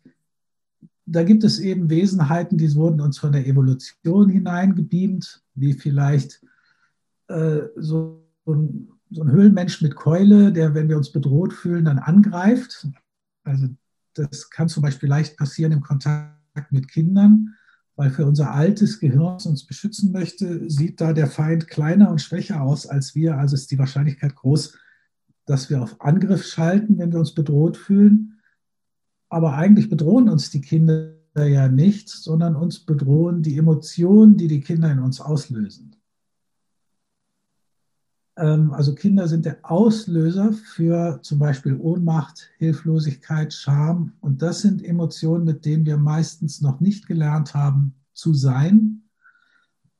[1.10, 6.44] da gibt es eben Wesenheiten, die wurden uns von der Evolution hineingebeamt, wie vielleicht
[7.28, 11.98] äh, so, ein, so, ein, Höhlenmensch mit Keule, der, wenn wir uns bedroht fühlen, dann
[11.98, 12.88] angreift.
[13.44, 13.68] Also
[14.14, 17.54] das kann zum Beispiel leicht passieren im Kontakt mit Kindern,
[17.96, 22.20] weil für unser altes Gehirn, das uns beschützen möchte, sieht da der Feind kleiner und
[22.20, 23.38] schwächer aus als wir.
[23.38, 24.76] Also ist die Wahrscheinlichkeit groß,
[25.46, 28.37] dass wir auf Angriff schalten, wenn wir uns bedroht fühlen.
[29.28, 34.60] Aber eigentlich bedrohen uns die Kinder ja nicht, sondern uns bedrohen die Emotionen, die die
[34.60, 35.96] Kinder in uns auslösen.
[38.36, 44.14] Ähm, also Kinder sind der Auslöser für zum Beispiel Ohnmacht, Hilflosigkeit, Scham.
[44.20, 49.02] Und das sind Emotionen, mit denen wir meistens noch nicht gelernt haben zu sein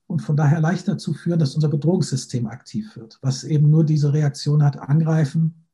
[0.09, 4.13] und von daher leicht dazu führen, dass unser Bedrohungssystem aktiv wird, was eben nur diese
[4.13, 5.68] Reaktion hat, angreifen,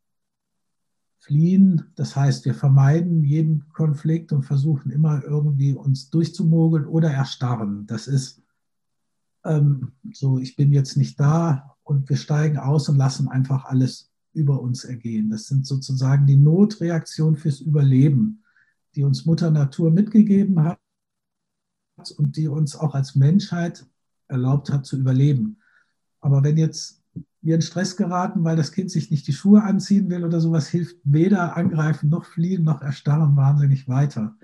[1.24, 1.90] fliehen.
[1.96, 7.86] Das heißt, wir vermeiden jeden Konflikt und versuchen immer irgendwie uns durchzumogeln oder erstarren.
[7.86, 8.42] Das ist
[9.44, 14.10] ähm, so, ich bin jetzt nicht da und wir steigen aus und lassen einfach alles
[14.32, 15.30] über uns ergehen.
[15.30, 18.42] Das sind sozusagen die Notreaktionen fürs Überleben,
[18.94, 20.78] die uns Mutter Natur mitgegeben hat
[22.16, 23.86] und die uns auch als Menschheit
[24.28, 25.58] erlaubt hat zu überleben.
[26.20, 27.03] Aber wenn jetzt
[27.44, 30.66] wir in Stress geraten, weil das Kind sich nicht die Schuhe anziehen will oder sowas,
[30.66, 34.34] hilft weder angreifen noch fliehen noch erstarren wahnsinnig weiter.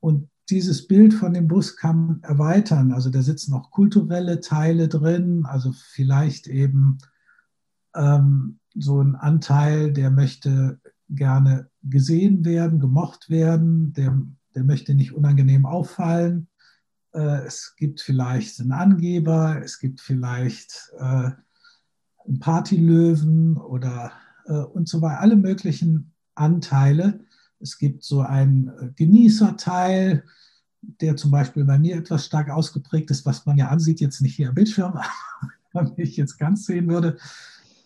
[0.00, 2.92] Und dieses Bild von dem Bus kann man erweitern.
[2.92, 6.98] Also da sitzen auch kulturelle Teile drin, also vielleicht eben
[7.94, 10.78] ähm, so ein Anteil, der möchte
[11.08, 14.20] gerne gesehen werden, gemocht werden, der,
[14.54, 16.48] der möchte nicht unangenehm auffallen.
[17.12, 21.30] Äh, es gibt vielleicht einen Angeber, es gibt vielleicht äh,
[22.40, 24.12] Partylöwen oder
[24.46, 27.20] äh, und so weiter, alle möglichen Anteile.
[27.60, 30.24] Es gibt so einen äh, Genießerteil,
[30.82, 34.36] der zum Beispiel bei mir etwas stark ausgeprägt ist, was man ja ansieht, jetzt nicht
[34.36, 34.98] hier am Bildschirm,
[35.72, 37.18] wenn ich jetzt ganz sehen würde.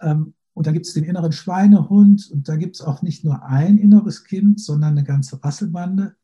[0.01, 3.45] Ähm, und da gibt es den inneren Schweinehund und da gibt es auch nicht nur
[3.45, 6.17] ein inneres Kind, sondern eine ganze Rasselbande.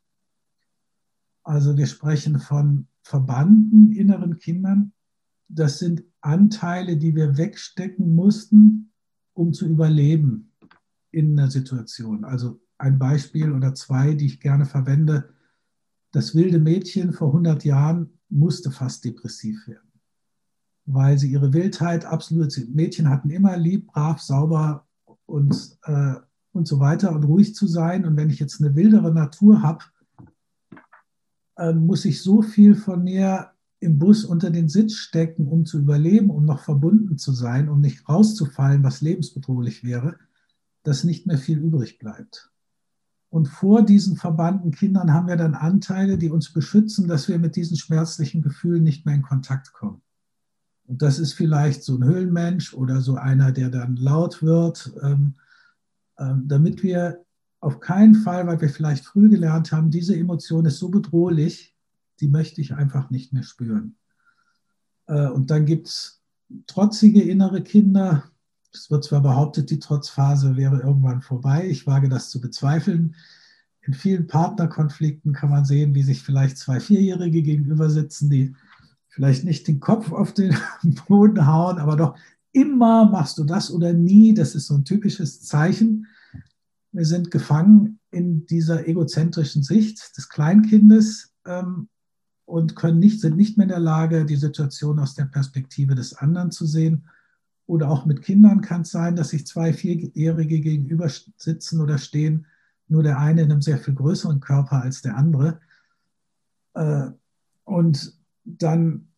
[1.42, 4.92] Also wir sprechen von verbannten inneren Kindern.
[5.48, 8.92] Das sind Anteile, die wir wegstecken mussten,
[9.32, 10.52] um zu überleben
[11.10, 12.24] in einer Situation.
[12.24, 15.30] Also ein Beispiel oder zwei, die ich gerne verwende.
[16.10, 19.86] Das wilde Mädchen vor 100 Jahren musste fast depressiv werden
[20.86, 24.86] weil sie ihre Wildheit absolut, Mädchen hatten immer lieb, brav, sauber
[25.26, 26.14] und, äh,
[26.52, 28.06] und so weiter und ruhig zu sein.
[28.06, 29.84] Und wenn ich jetzt eine wildere Natur habe,
[31.56, 35.78] äh, muss ich so viel von mir im Bus unter den Sitz stecken, um zu
[35.78, 40.16] überleben, um noch verbunden zu sein, um nicht rauszufallen, was lebensbedrohlich wäre,
[40.82, 42.50] dass nicht mehr viel übrig bleibt.
[43.28, 47.56] Und vor diesen verbannten Kindern haben wir dann Anteile, die uns beschützen, dass wir mit
[47.56, 50.00] diesen schmerzlichen Gefühlen nicht mehr in Kontakt kommen.
[50.86, 55.34] Und das ist vielleicht so ein Höhlenmensch oder so einer, der dann laut wird, ähm,
[56.18, 57.24] ähm, damit wir
[57.60, 61.75] auf keinen Fall, weil wir vielleicht früh gelernt haben, diese Emotion ist so bedrohlich,
[62.20, 63.96] die möchte ich einfach nicht mehr spüren.
[65.06, 66.22] Äh, und dann gibt es
[66.66, 68.24] trotzige innere Kinder.
[68.72, 71.66] Es wird zwar behauptet, die Trotzphase wäre irgendwann vorbei.
[71.68, 73.14] Ich wage das zu bezweifeln.
[73.82, 78.54] In vielen Partnerkonflikten kann man sehen, wie sich vielleicht zwei Vierjährige gegenüber sitzen, die
[79.08, 80.56] vielleicht nicht den Kopf auf den
[81.08, 82.18] Boden hauen, aber doch
[82.52, 84.34] immer machst du das oder nie.
[84.34, 86.06] Das ist so ein typisches Zeichen.
[86.92, 91.88] Wir sind gefangen in dieser egozentrischen Sicht des Kleinkindes ähm,
[92.46, 96.14] und können nicht, sind nicht mehr in der Lage, die Situation aus der Perspektive des
[96.14, 97.08] anderen zu sehen.
[97.66, 102.46] Oder auch mit Kindern kann es sein, dass sich zwei Vierjährige gegenüber sitzen oder stehen,
[102.88, 105.58] nur der eine in einem sehr viel größeren Körper als der andere.
[106.74, 107.08] Äh,
[107.64, 109.08] und dann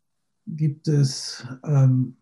[0.47, 2.17] gibt es ähm,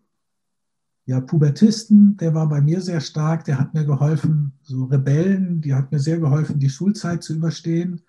[1.05, 5.73] ja, Pubertisten, der war bei mir sehr stark, der hat mir geholfen, so Rebellen, die
[5.73, 8.01] hat mir sehr geholfen, die Schulzeit zu überstehen.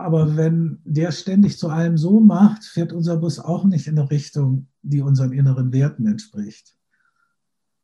[0.00, 4.10] Aber wenn der ständig zu allem so macht, fährt unser Bus auch nicht in eine
[4.10, 6.74] Richtung, die unseren inneren Werten entspricht.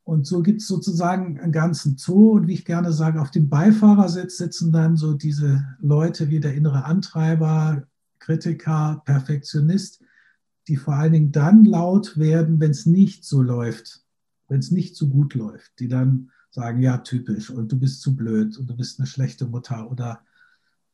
[0.03, 2.31] Und so gibt es sozusagen einen ganzen Zoo.
[2.31, 6.55] Und wie ich gerne sage, auf dem Beifahrersitz sitzen dann so diese Leute wie der
[6.55, 7.83] innere Antreiber,
[8.19, 10.01] Kritiker, Perfektionist,
[10.67, 14.05] die vor allen Dingen dann laut werden, wenn es nicht so läuft,
[14.47, 18.15] wenn es nicht so gut läuft, die dann sagen, ja, typisch und du bist zu
[18.15, 20.21] blöd und du bist eine schlechte Mutter oder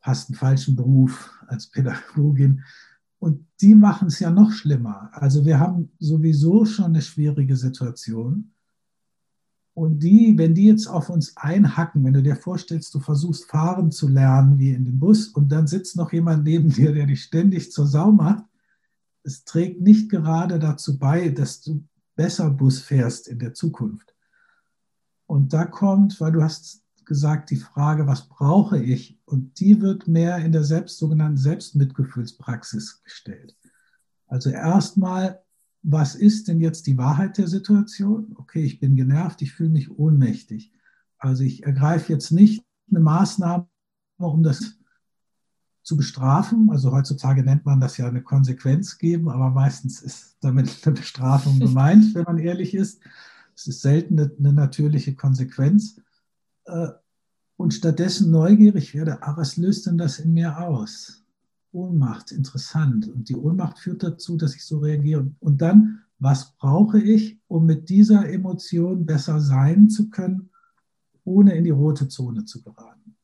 [0.04, 2.64] hast einen falschen Beruf als Pädagogin.
[3.18, 5.10] Und die machen es ja noch schlimmer.
[5.14, 8.52] Also wir haben sowieso schon eine schwierige Situation.
[9.74, 13.92] Und die, wenn die jetzt auf uns einhacken, wenn du dir vorstellst, du versuchst fahren
[13.92, 17.24] zu lernen wie in dem Bus und dann sitzt noch jemand neben dir, der dich
[17.24, 18.44] ständig zur Sau macht,
[19.24, 21.84] es trägt nicht gerade dazu bei, dass du
[22.16, 24.14] besser Bus fährst in der Zukunft.
[25.26, 29.20] Und da kommt, weil du hast gesagt, die Frage, was brauche ich?
[29.26, 33.56] Und die wird mehr in der selbst, sogenannten Selbstmitgefühlspraxis gestellt.
[34.28, 35.42] Also erstmal,
[35.82, 38.34] was ist denn jetzt die Wahrheit der Situation?
[38.36, 40.72] Okay, ich bin genervt, ich fühle mich ohnmächtig.
[41.18, 43.68] Also ich ergreife jetzt nicht eine Maßnahme,
[44.18, 44.78] um das
[45.84, 46.70] zu bestrafen.
[46.72, 51.60] Also heutzutage nennt man das ja eine Konsequenz geben, aber meistens ist damit eine Bestrafung
[51.60, 53.02] gemeint, wenn man ehrlich ist.
[53.56, 56.02] Es ist selten eine, eine natürliche Konsequenz.
[56.66, 56.90] Äh,
[57.58, 61.24] und stattdessen neugierig werde, ah, was löst denn das in mir aus?
[61.72, 63.08] Ohnmacht, interessant.
[63.08, 65.32] Und die Ohnmacht führt dazu, dass ich so reagiere.
[65.40, 70.50] Und dann, was brauche ich, um mit dieser Emotion besser sein zu können,
[71.24, 73.16] ohne in die rote Zone zu geraten?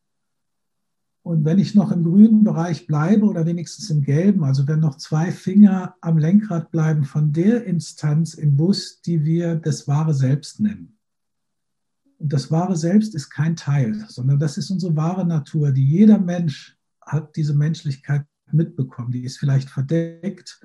[1.22, 4.96] Und wenn ich noch im grünen Bereich bleibe oder wenigstens im gelben, also wenn noch
[4.96, 10.60] zwei Finger am Lenkrad bleiben von der Instanz im Bus, die wir das wahre Selbst
[10.60, 10.99] nennen.
[12.20, 16.20] Und das wahre Selbst ist kein Teil, sondern das ist unsere wahre Natur, die jeder
[16.20, 19.12] Mensch hat diese Menschlichkeit mitbekommen.
[19.12, 20.60] Die ist vielleicht verdeckt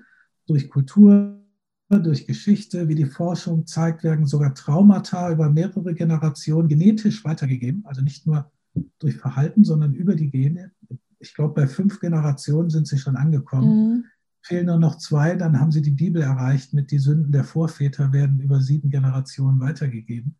[0.46, 1.40] durch Kultur,
[1.88, 8.02] durch Geschichte, wie die Forschung zeigt, werden sogar Traumata über mehrere Generationen genetisch weitergegeben, also
[8.02, 8.50] nicht nur
[8.98, 10.72] durch Verhalten, sondern über die Gene.
[11.20, 13.68] Ich glaube, bei fünf Generationen sind sie schon angekommen.
[13.68, 14.04] Mhm.
[14.42, 16.74] Fehlen nur noch zwei, dann haben sie die Bibel erreicht.
[16.74, 20.36] Mit die Sünden der Vorväter werden über sieben Generationen weitergegeben.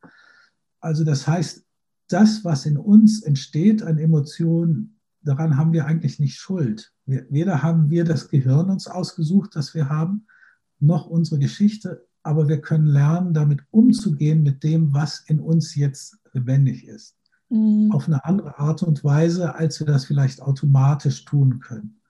[0.85, 1.65] Also das heißt,
[2.09, 6.93] das, was in uns entsteht an Emotionen, daran haben wir eigentlich nicht Schuld.
[7.07, 10.27] Weder haben wir das Gehirn uns ausgesucht, das wir haben,
[10.81, 16.19] noch unsere Geschichte, aber wir können lernen, damit umzugehen mit dem, was in uns jetzt
[16.33, 17.17] lebendig ist
[17.49, 17.91] mhm.
[17.93, 22.01] auf eine andere Art und Weise, als wir das vielleicht automatisch tun können.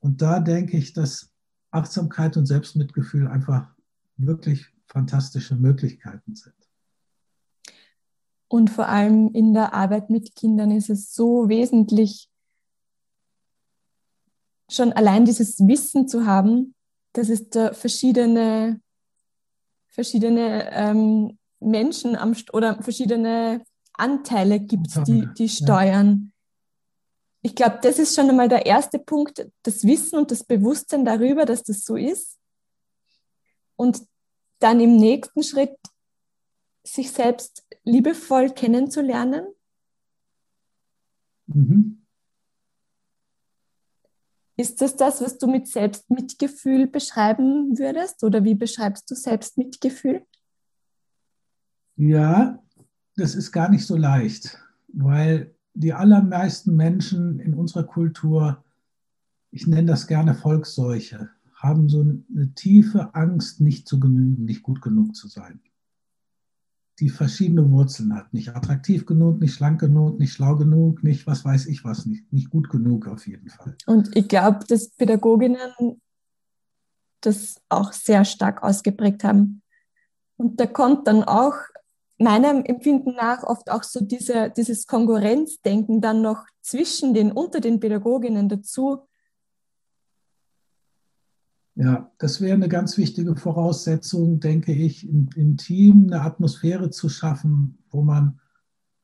[0.00, 1.30] Und da denke ich, dass
[1.70, 3.68] Achtsamkeit und Selbstmitgefühl einfach
[4.16, 6.54] wirklich fantastische Möglichkeiten sind.
[8.48, 12.28] Und vor allem in der Arbeit mit Kindern ist es so wesentlich,
[14.68, 16.74] schon allein dieses Wissen zu haben,
[17.12, 18.80] dass es da verschiedene,
[19.88, 26.32] verschiedene ähm, Menschen am, oder verschiedene Anteile gibt, die, die steuern.
[27.42, 31.44] Ich glaube, das ist schon einmal der erste Punkt, das Wissen und das Bewusstsein darüber,
[31.44, 32.38] dass das so ist.
[33.76, 34.02] Und
[34.58, 35.76] dann im nächsten Schritt
[36.84, 39.46] sich selbst liebevoll kennenzulernen.
[41.46, 42.02] Mhm.
[44.58, 48.24] Ist das das, was du mit Selbstmitgefühl beschreiben würdest?
[48.24, 50.26] Oder wie beschreibst du Selbstmitgefühl?
[51.96, 52.62] Ja,
[53.16, 58.64] das ist gar nicht so leicht, weil die allermeisten Menschen in unserer Kultur,
[59.50, 64.80] ich nenne das gerne Volksseuche, haben so eine tiefe Angst, nicht zu genügen, nicht gut
[64.82, 65.60] genug zu sein.
[66.98, 68.32] Die verschiedene Wurzeln hat.
[68.32, 72.32] Nicht attraktiv genug, nicht schlank genug, nicht schlau genug, nicht was weiß ich was, nicht,
[72.32, 73.76] nicht gut genug auf jeden Fall.
[73.86, 76.00] Und ich glaube, dass Pädagoginnen
[77.20, 79.62] das auch sehr stark ausgeprägt haben.
[80.36, 81.54] Und da kommt dann auch
[82.18, 87.80] meinem Empfinden nach oft auch so diese, dieses Konkurrenzdenken dann noch zwischen den, unter den
[87.80, 89.06] Pädagoginnen dazu.
[91.78, 97.10] Ja, das wäre eine ganz wichtige Voraussetzung, denke ich, im, im Team eine Atmosphäre zu
[97.10, 98.40] schaffen, wo man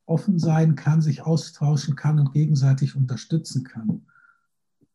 [0.07, 4.07] offen sein kann, sich austauschen kann und gegenseitig unterstützen kann.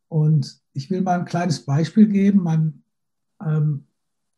[0.08, 2.42] Und ich will mal ein kleines Beispiel geben.
[2.42, 2.82] Man,
[3.46, 3.86] ähm,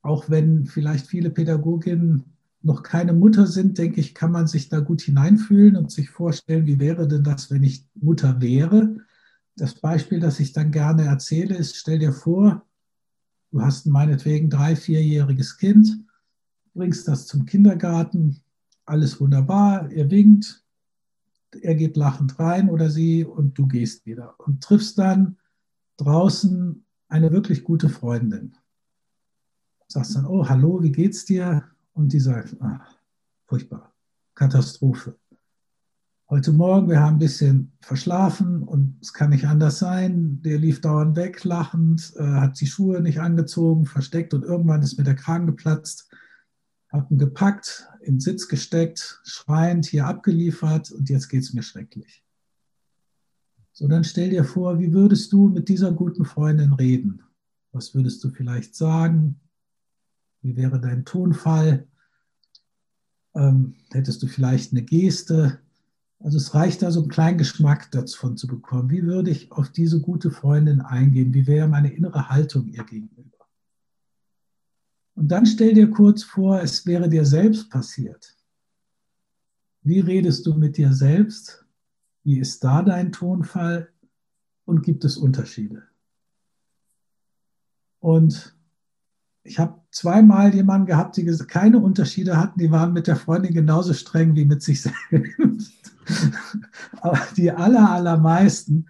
[0.01, 2.25] auch wenn vielleicht viele Pädagoginnen
[2.61, 6.65] noch keine Mutter sind, denke ich, kann man sich da gut hineinfühlen und sich vorstellen,
[6.65, 8.97] wie wäre denn das, wenn ich Mutter wäre.
[9.55, 12.65] Das Beispiel, das ich dann gerne erzähle, ist, stell dir vor,
[13.51, 16.05] du hast meinetwegen drei, vierjähriges Kind,
[16.73, 18.41] bringst das zum Kindergarten,
[18.85, 20.63] alles wunderbar, er winkt,
[21.61, 25.37] er geht lachend rein oder sie und du gehst wieder und triffst dann
[25.97, 28.55] draußen eine wirklich gute Freundin.
[29.87, 31.63] Sagst dann, oh, hallo, wie geht's dir?
[31.93, 32.95] Und die sagt, ach,
[33.45, 33.93] furchtbar,
[34.35, 35.17] Katastrophe.
[36.31, 40.43] Heute Morgen, wir haben ein bisschen verschlafen und es kann nicht anders sein.
[40.43, 44.95] Der lief dauernd weg, lachend, äh, hat die Schuhe nicht angezogen, versteckt und irgendwann ist
[44.99, 46.07] mir der Kragen geplatzt,
[46.89, 52.23] hat ihn gepackt, in Sitz gesteckt, schreiend hier abgeliefert und jetzt geht es mir schrecklich.
[53.71, 57.23] So, dann stell dir vor, wie würdest du mit dieser guten Freundin reden?
[57.71, 59.39] Was würdest du vielleicht sagen?
[60.43, 61.87] Wie wäre dein Tonfall?
[63.33, 65.59] Ähm, hättest du vielleicht eine Geste?
[66.19, 68.89] Also es reicht da so einen kleinen Geschmack davon zu bekommen.
[68.89, 71.33] Wie würde ich auf diese gute Freundin eingehen?
[71.33, 73.47] Wie wäre meine innere Haltung ihr gegenüber?
[75.15, 78.35] Und dann stell dir kurz vor, es wäre dir selbst passiert.
[79.81, 81.65] Wie redest du mit dir selbst?
[82.23, 83.89] Wie ist da dein Tonfall?
[84.65, 85.83] Und gibt es Unterschiede?
[87.99, 88.55] Und
[89.43, 92.59] ich habe zweimal jemanden gehabt, die keine Unterschiede hatten.
[92.59, 95.78] Die waren mit der Freundin genauso streng wie mit sich selbst.
[97.01, 98.87] Aber die aller, allermeisten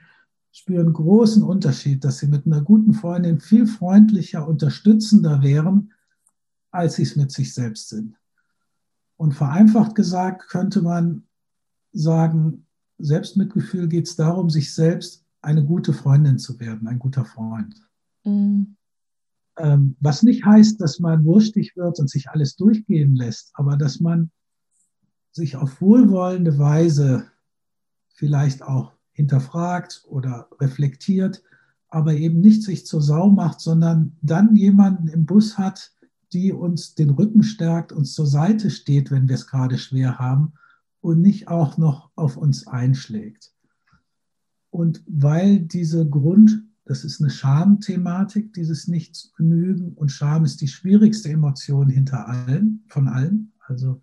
[0.51, 5.93] spüren großen Unterschied, dass sie mit einer guten Freundin viel freundlicher, unterstützender wären,
[6.71, 8.15] als sie es mit sich selbst sind.
[9.17, 11.23] Und vereinfacht gesagt könnte man
[11.91, 12.65] sagen,
[12.99, 17.75] Selbstmitgefühl geht es darum, sich selbst eine gute Freundin zu werden, ein guter Freund.
[18.23, 18.75] Mhm.
[19.57, 23.99] Ähm, was nicht heißt, dass man wurstig wird und sich alles durchgehen lässt, aber dass
[23.99, 24.31] man
[25.31, 27.27] sich auf wohlwollende Weise
[28.07, 31.43] vielleicht auch hinterfragt oder reflektiert,
[31.89, 35.91] aber eben nicht sich zur Sau macht, sondern dann jemanden im Bus hat,
[36.33, 40.53] die uns den Rücken stärkt, uns zur Seite steht, wenn wir es gerade schwer haben
[41.01, 43.51] und nicht auch noch auf uns einschlägt.
[44.69, 51.29] Und weil diese Grund, das ist eine Schamthematik, dieses Nichtsgenügen und Scham ist die schwierigste
[51.29, 54.01] Emotion hinter allen, von allen, also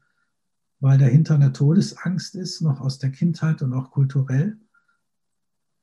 [0.80, 4.58] weil dahinter eine Todesangst ist, noch aus der Kindheit und auch kulturell.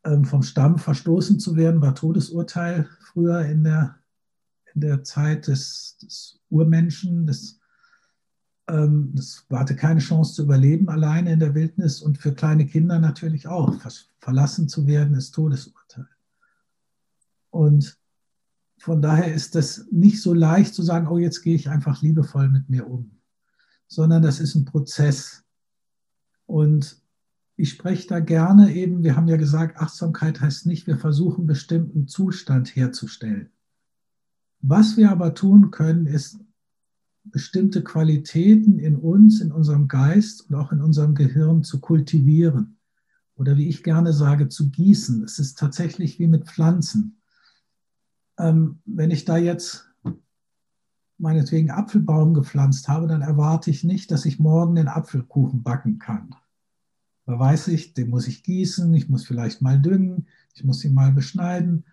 [0.03, 3.99] Ähm, vom Stamm verstoßen zu werden, war Todesurteil früher in der,
[4.73, 7.59] in der Zeit des, des Urmenschen, des
[8.67, 12.99] ähm, es hatte keine Chance zu überleben alleine in der Wildnis und für kleine Kinder
[12.99, 13.75] natürlich auch.
[14.19, 16.07] Verlassen zu werden ist Todesurteil.
[17.49, 17.97] Und
[18.77, 22.49] von daher ist das nicht so leicht zu sagen, oh, jetzt gehe ich einfach liebevoll
[22.49, 23.11] mit mir um,
[23.93, 25.43] sondern das ist ein Prozess.
[26.45, 27.01] Und
[27.55, 32.07] ich spreche da gerne eben, wir haben ja gesagt, Achtsamkeit heißt nicht, wir versuchen bestimmten
[32.07, 33.49] Zustand herzustellen.
[34.59, 36.39] Was wir aber tun können, ist
[37.23, 42.77] bestimmte Qualitäten in uns, in unserem Geist und auch in unserem Gehirn zu kultivieren.
[43.35, 45.23] Oder wie ich gerne sage, zu gießen.
[45.23, 47.21] Es ist tatsächlich wie mit Pflanzen.
[48.37, 49.92] Ähm, wenn ich da jetzt
[51.23, 56.35] meinetwegen Apfelbaum gepflanzt habe, dann erwarte ich nicht, dass ich morgen den Apfelkuchen backen kann.
[57.25, 60.93] Da weiß ich, den muss ich gießen, ich muss vielleicht mal düngen, ich muss ihn
[60.93, 61.85] mal beschneiden,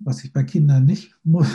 [0.00, 1.48] was ich bei Kindern nicht muss.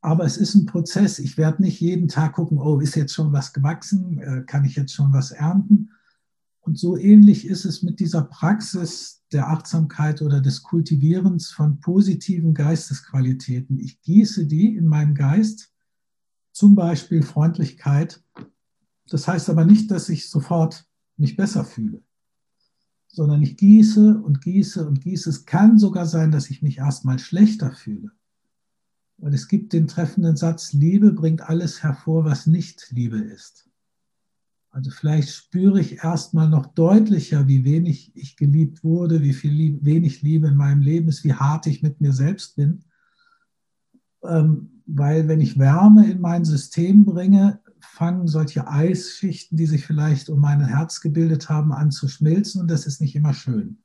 [0.00, 1.18] Aber es ist ein Prozess.
[1.18, 4.18] Ich werde nicht jeden Tag gucken, oh, ist jetzt schon was gewachsen?
[4.20, 5.90] Äh, kann ich jetzt schon was ernten?
[6.60, 12.54] Und so ähnlich ist es mit dieser Praxis der Achtsamkeit oder des Kultivierens von positiven
[12.54, 13.78] Geistesqualitäten.
[13.78, 15.72] Ich gieße die in meinen Geist,
[16.58, 18.20] zum Beispiel Freundlichkeit.
[19.06, 22.02] Das heißt aber nicht, dass ich sofort mich besser fühle,
[23.06, 25.30] sondern ich gieße und gieße und gieße.
[25.30, 28.10] Es kann sogar sein, dass ich mich erstmal schlechter fühle.
[29.18, 33.68] Und es gibt den treffenden Satz, Liebe bringt alles hervor, was nicht Liebe ist.
[34.70, 39.84] Also vielleicht spüre ich erstmal noch deutlicher, wie wenig ich geliebt wurde, wie viel Liebe,
[39.84, 42.82] wenig Liebe in meinem Leben ist, wie hart ich mit mir selbst bin.
[44.24, 50.30] Ähm, weil wenn ich Wärme in mein System bringe, fangen solche Eisschichten, die sich vielleicht
[50.30, 53.82] um mein Herz gebildet haben, an zu schmilzen und das ist nicht immer schön.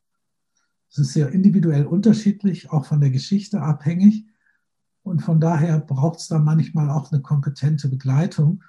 [0.90, 4.26] Es ist sehr individuell unterschiedlich, auch von der Geschichte abhängig.
[5.02, 8.64] Und von daher braucht es da manchmal auch eine kompetente Begleitung.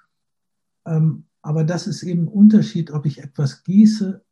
[0.87, 4.25] Ähm, aber das ist eben ein Unterschied, ob ich etwas gieße,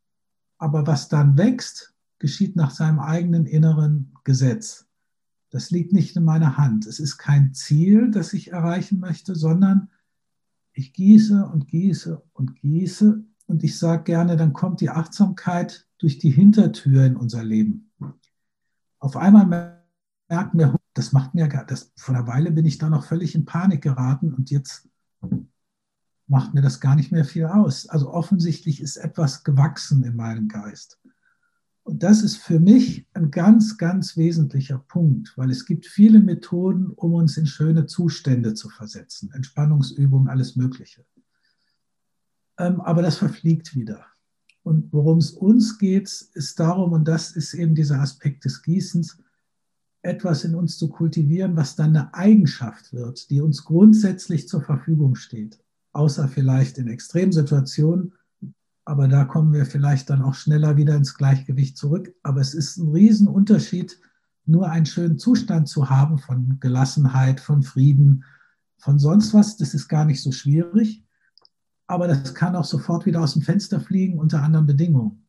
[0.59, 4.89] aber was dann wächst, geschieht nach seinem eigenen inneren Gesetz.
[5.53, 6.87] Das liegt nicht in meiner Hand.
[6.87, 9.91] Es ist kein Ziel, das ich erreichen möchte, sondern
[10.73, 13.23] ich gieße und gieße und gieße.
[13.47, 17.93] Und ich sage gerne, dann kommt die Achtsamkeit durch die Hintertür in unser Leben.
[18.99, 19.45] Auf einmal
[20.27, 23.45] merken wir, das macht mir, das, vor einer Weile bin ich da noch völlig in
[23.45, 24.89] Panik geraten und jetzt
[26.29, 27.87] macht mir das gar nicht mehr viel aus.
[27.91, 30.99] Also offensichtlich ist etwas gewachsen in meinem Geist.
[31.85, 36.91] Und das ist für mich ein ganz, ganz wesentlicher Punkt, weil es gibt viele Methoden,
[36.91, 39.33] um uns in schöne Zustände zu versetzen.
[39.33, 41.05] Entspannungsübungen, alles Mögliche.
[42.59, 44.07] Ähm, aber das verfliegt wieder.
[44.63, 49.19] Und worum es uns geht, ist darum, und das ist eben dieser Aspekt des Gießens,
[50.03, 55.15] etwas in uns zu kultivieren, was dann eine Eigenschaft wird, die uns grundsätzlich zur Verfügung
[55.15, 55.59] steht.
[55.93, 58.15] Außer vielleicht in Extremsituationen,
[58.85, 62.15] aber da kommen wir vielleicht dann auch schneller wieder ins Gleichgewicht zurück.
[62.23, 63.99] Aber es ist ein Riesenunterschied,
[64.45, 68.25] nur einen schönen Zustand zu haben von Gelassenheit, von Frieden,
[68.79, 69.57] von sonst was.
[69.57, 71.05] Das ist gar nicht so schwierig.
[71.87, 75.27] Aber das kann auch sofort wieder aus dem Fenster fliegen unter anderen Bedingungen.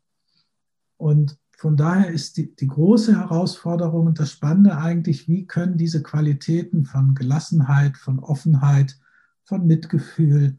[0.97, 6.01] Und von daher ist die, die große Herausforderung und das Spannende eigentlich, wie können diese
[6.01, 8.97] Qualitäten von Gelassenheit, von Offenheit,
[9.43, 10.57] von Mitgefühl,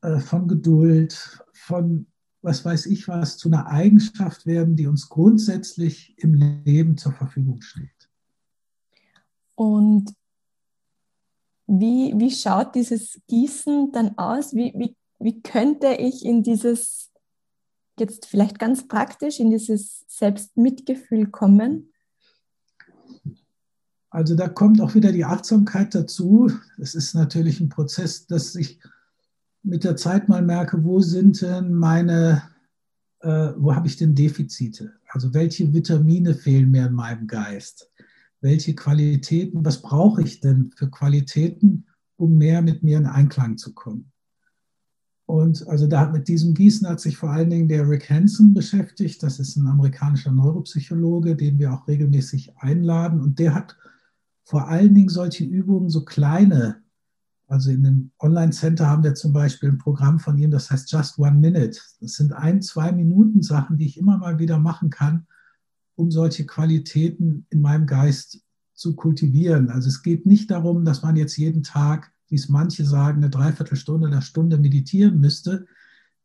[0.00, 2.06] äh, von Geduld, von
[2.44, 7.62] was weiß ich was, zu einer Eigenschaft werden, die uns grundsätzlich im Leben zur Verfügung
[7.62, 8.10] steht.
[9.54, 10.12] Und
[11.66, 14.54] wie, wie schaut dieses Gießen dann aus?
[14.54, 17.10] Wie, wie, wie könnte ich in dieses
[17.98, 21.92] jetzt vielleicht ganz praktisch in dieses Selbstmitgefühl kommen?
[24.10, 26.50] Also da kommt auch wieder die Achtsamkeit dazu.
[26.78, 28.80] Es ist natürlich ein Prozess, dass ich
[29.64, 32.42] mit der Zeit mal merke, wo sind denn meine
[33.24, 34.92] äh, wo habe ich denn Defizite?
[35.08, 37.90] Also welche Vitamine fehlen mir in meinem Geist?
[38.40, 41.86] Welche Qualitäten, was brauche ich denn für Qualitäten,
[42.16, 44.12] um mehr mit mir in Einklang zu kommen?
[45.26, 49.22] Und also da mit diesem Gießen hat sich vor allen Dingen der Rick Hansen beschäftigt.
[49.22, 53.22] Das ist ein amerikanischer Neuropsychologe, den wir auch regelmäßig einladen.
[53.22, 53.74] Und der hat
[54.44, 56.83] vor allen Dingen solche Übungen, so kleine,
[57.46, 61.18] also in dem Online-Center haben wir zum Beispiel ein Programm von ihm, das heißt Just
[61.18, 61.78] One Minute.
[62.00, 65.26] Das sind ein, zwei Minuten Sachen, die ich immer mal wieder machen kann,
[65.94, 68.40] um solche Qualitäten in meinem Geist
[68.72, 69.70] zu kultivieren.
[69.70, 73.30] Also es geht nicht darum, dass man jetzt jeden Tag, wie es manche sagen, eine
[73.30, 75.66] Dreiviertelstunde oder Stunde meditieren müsste,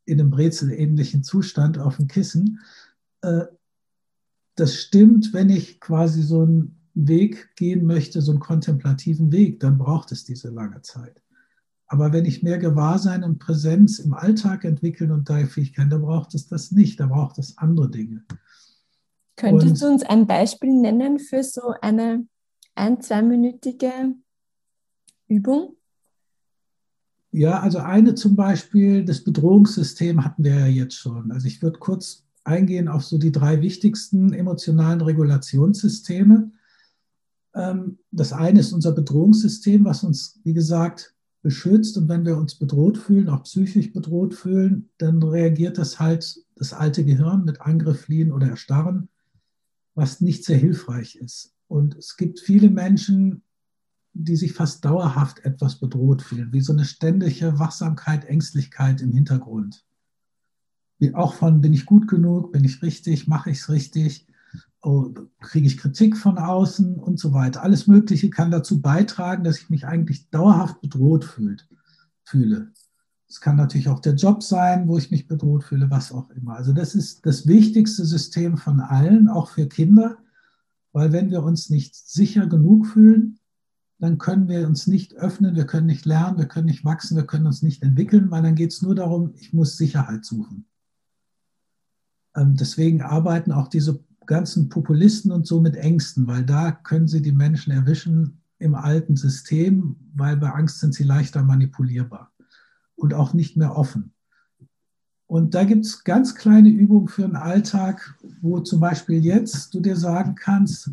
[0.06, 2.60] in einem brezelähnlichen Zustand auf dem Kissen.
[3.22, 3.46] Äh,
[4.56, 9.78] das stimmt, wenn ich quasi so ein Weg gehen möchte, so einen kontemplativen Weg, dann
[9.78, 11.22] braucht es diese lange Zeit.
[11.88, 16.36] Aber wenn ich mehr Gewahrsein und Präsenz im Alltag entwickeln und da Fähigkeiten, dann braucht
[16.36, 18.24] es das nicht, da braucht es andere Dinge.
[19.36, 22.28] Könntest und, du uns ein Beispiel nennen für so eine
[22.76, 24.16] ein-, zweiminütige
[25.28, 25.76] Übung?
[27.32, 31.32] Ja, also eine zum Beispiel, das Bedrohungssystem hatten wir ja jetzt schon.
[31.32, 36.52] Also ich würde kurz eingehen auf so die drei wichtigsten emotionalen Regulationssysteme.
[37.56, 41.98] Ähm, das eine ist unser Bedrohungssystem, was uns, wie gesagt, beschützt.
[41.98, 46.74] Und wenn wir uns bedroht fühlen, auch psychisch bedroht fühlen, dann reagiert das halt das
[46.74, 49.10] alte Gehirn mit Angriff, Fliehen oder Erstarren,
[49.96, 51.54] was nicht sehr hilfreich ist.
[51.68, 53.44] Und es gibt viele Menschen,
[54.14, 59.86] die sich fast dauerhaft etwas bedroht fühlen, wie so eine ständige Wachsamkeit, Ängstlichkeit im Hintergrund.
[60.98, 64.28] Wie auch von, bin ich gut genug, bin ich richtig, mache ich es richtig,
[64.82, 67.64] oh, kriege ich Kritik von außen und so weiter.
[67.64, 71.68] Alles Mögliche kann dazu beitragen, dass ich mich eigentlich dauerhaft bedroht fühlt,
[72.24, 72.72] fühle.
[73.28, 76.56] Es kann natürlich auch der Job sein, wo ich mich bedroht fühle, was auch immer.
[76.56, 80.18] Also das ist das wichtigste System von allen, auch für Kinder,
[80.94, 83.40] weil wenn wir uns nicht sicher genug fühlen,
[84.00, 87.28] dann können wir uns nicht öffnen, wir können nicht lernen, wir können nicht wachsen, wir
[87.28, 90.66] können uns nicht entwickeln, weil dann geht es nur darum, ich muss Sicherheit suchen.
[92.36, 97.22] Ähm, deswegen arbeiten auch diese ganzen Populisten und so mit Ängsten, weil da können sie
[97.22, 102.32] die Menschen erwischen im alten System, weil bei Angst sind sie leichter manipulierbar
[102.96, 104.14] und auch nicht mehr offen.
[105.26, 109.80] Und da gibt es ganz kleine Übungen für den Alltag, wo zum Beispiel jetzt du
[109.80, 110.92] dir sagen kannst,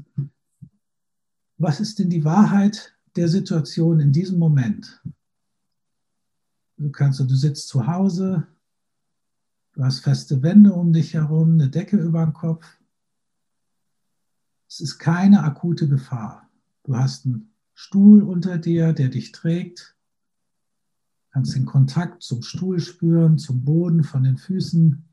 [1.59, 5.03] was ist denn die Wahrheit der Situation in diesem Moment?
[6.79, 8.47] Du kannst, du sitzt zu Hause,
[9.75, 12.65] du hast feste Wände um dich herum, eine Decke über dem Kopf
[14.69, 16.51] es ist keine akute Gefahr.
[16.85, 19.97] Du hast einen Stuhl unter dir, der dich trägt.
[21.27, 25.05] Du kannst den Kontakt zum Stuhl spüren, zum Boden, von den Füßen.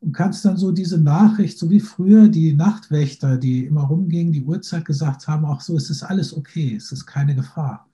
[0.00, 4.44] Und kannst dann so diese Nachricht, so wie früher die Nachtwächter, die immer rumgingen, die
[4.44, 7.88] Uhrzeit gesagt haben, auch so, es ist alles okay, es ist keine Gefahr.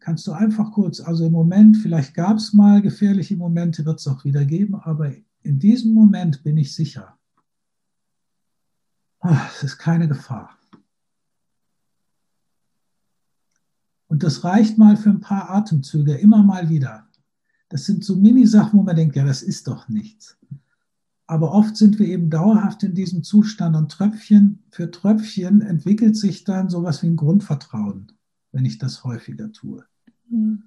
[0.00, 4.06] Kannst du einfach kurz, also im Moment, vielleicht gab es mal gefährliche Momente, wird es
[4.06, 5.12] auch wieder geben, aber
[5.42, 7.17] in diesem Moment bin ich sicher.
[9.28, 10.56] Es ist keine Gefahr.
[14.06, 17.06] Und das reicht mal für ein paar Atemzüge, immer mal wieder.
[17.68, 20.38] Das sind so Mini-Sachen, wo man denkt, ja, das ist doch nichts.
[21.26, 26.44] Aber oft sind wir eben dauerhaft in diesem Zustand und Tröpfchen für Tröpfchen entwickelt sich
[26.44, 28.10] dann sowas wie ein Grundvertrauen,
[28.52, 29.84] wenn ich das häufiger tue.
[30.30, 30.62] Mhm.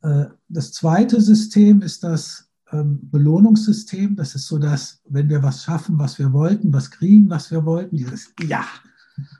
[0.00, 4.16] Äh, das zweite System ist das ähm, Belohnungssystem.
[4.16, 7.64] Das ist so, dass wenn wir was schaffen, was wir wollten, was kriegen, was wir
[7.64, 8.64] wollten, dieses Ja,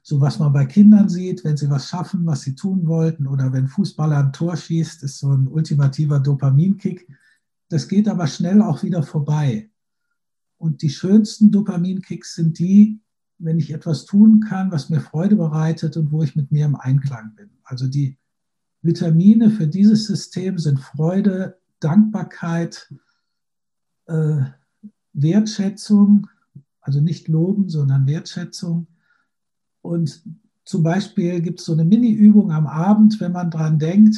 [0.03, 3.53] so was man bei Kindern sieht, wenn sie was schaffen, was sie tun wollten, oder
[3.53, 7.09] wenn Fußballer ein Tor schießt, ist so ein ultimativer Dopaminkick.
[7.69, 9.71] Das geht aber schnell auch wieder vorbei.
[10.59, 13.01] Und die schönsten Dopaminkicks sind die,
[13.39, 16.77] wenn ich etwas tun kann, was mir Freude bereitet und wo ich mit mir im
[16.77, 17.51] Einklang bin.
[17.65, 18.17] Also die
[18.83, 22.93] Vitamine für dieses System sind Freude, Dankbarkeit,
[24.07, 24.45] äh,
[25.13, 26.29] Wertschätzung,
[26.81, 28.87] also nicht loben, sondern Wertschätzung.
[29.83, 30.23] Und
[30.65, 34.17] zum Beispiel gibt es so eine Mini-Übung am Abend, wenn man dran denkt,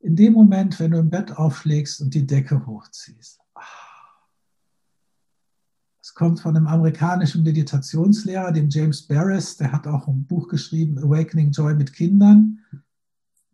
[0.00, 3.40] in dem Moment, wenn du im Bett aufschlägst und die Decke hochziehst.
[5.98, 10.98] Das kommt von einem amerikanischen Meditationslehrer, dem James Barris, der hat auch ein Buch geschrieben,
[10.98, 12.60] Awakening Joy mit Kindern.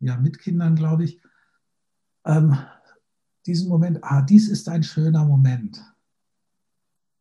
[0.01, 1.23] Ja, mit Kindern, glaube ich.
[2.27, 2.59] Ähm,
[3.47, 5.83] diesen Moment, ah, dies ist ein schöner Moment.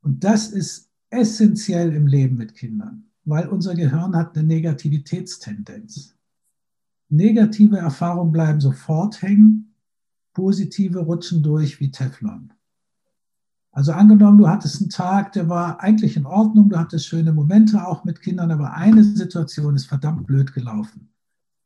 [0.01, 6.15] Und das ist essentiell im Leben mit Kindern, weil unser Gehirn hat eine Negativitätstendenz.
[7.09, 9.73] Negative Erfahrungen bleiben sofort hängen,
[10.33, 12.53] positive rutschen durch wie Teflon.
[13.73, 17.85] Also angenommen, du hattest einen Tag, der war eigentlich in Ordnung, du hattest schöne Momente
[17.85, 21.09] auch mit Kindern, aber eine Situation ist verdammt blöd gelaufen.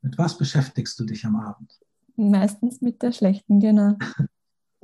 [0.02, 1.80] Mit was beschäftigst du dich am Abend?
[2.16, 3.98] Meistens mit der schlechten, genau.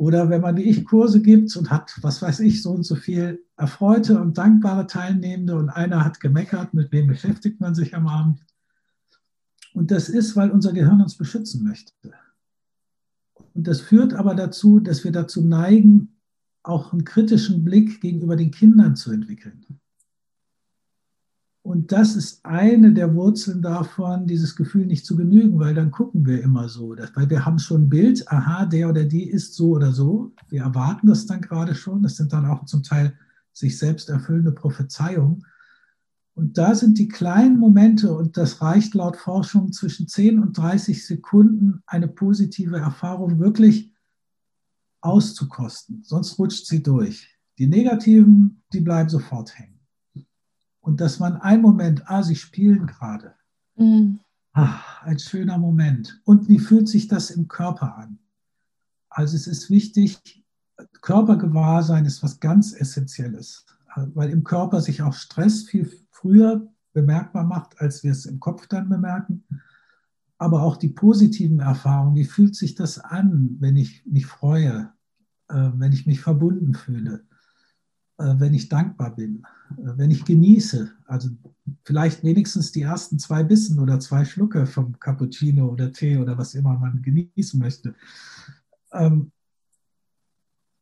[0.02, 2.96] Oder wenn man wie ich Kurse gibt und hat, was weiß ich, so und so
[2.96, 8.08] viel erfreute und dankbare Teilnehmende und einer hat gemeckert, mit wem beschäftigt man sich am
[8.08, 8.44] Abend?
[9.76, 11.94] Und das ist, weil unser Gehirn uns beschützen möchte.
[13.54, 16.18] Und das führt aber dazu, dass wir dazu neigen,
[16.64, 19.68] auch einen kritischen Blick gegenüber den Kindern zu entwickeln.
[21.64, 26.26] Und das ist eine der Wurzeln davon, dieses Gefühl nicht zu genügen, weil dann gucken
[26.26, 26.96] wir immer so.
[27.14, 30.34] weil wir haben schon ein Bild, aha, der oder die ist so oder so.
[30.50, 32.02] Wir erwarten das dann gerade schon.
[32.02, 33.14] Das sind dann auch zum Teil
[33.54, 35.46] sich selbst erfüllende Prophezeiungen.
[36.34, 41.06] Und da sind die kleinen Momente, und das reicht laut Forschung zwischen 10 und 30
[41.06, 43.92] Sekunden, eine positive Erfahrung wirklich
[45.02, 46.04] auszukosten.
[46.04, 47.28] Sonst rutscht sie durch.
[47.60, 49.81] Die negativen, die bleiben sofort hängen.
[50.82, 53.36] Und dass man einen Moment, ah, sie spielen gerade.
[53.76, 54.20] Mhm.
[54.54, 56.20] Ach, ein schöner Moment.
[56.26, 58.20] Und wie fühlt sich das im Körper an?
[59.10, 60.44] Also es ist wichtig,
[61.02, 63.66] Körpergewahrsein ist was ganz Essentielles,
[64.14, 68.68] weil im Körper sich auch Stress viel früher bemerkbar macht, als wir es im Kopf
[68.68, 69.44] dann bemerken.
[70.38, 74.92] Aber auch die positiven Erfahrungen, wie fühlt sich das an, wenn ich mich freue,
[75.50, 77.26] äh, wenn ich mich verbunden fühle,
[78.40, 80.92] wenn ich dankbar bin, äh, wenn ich genieße.
[81.06, 81.30] Also
[81.84, 86.56] vielleicht wenigstens die ersten zwei Bissen oder zwei Schlucke vom Cappuccino oder Tee oder was
[86.56, 87.96] immer man genießen möchte.
[88.94, 89.32] Ähm,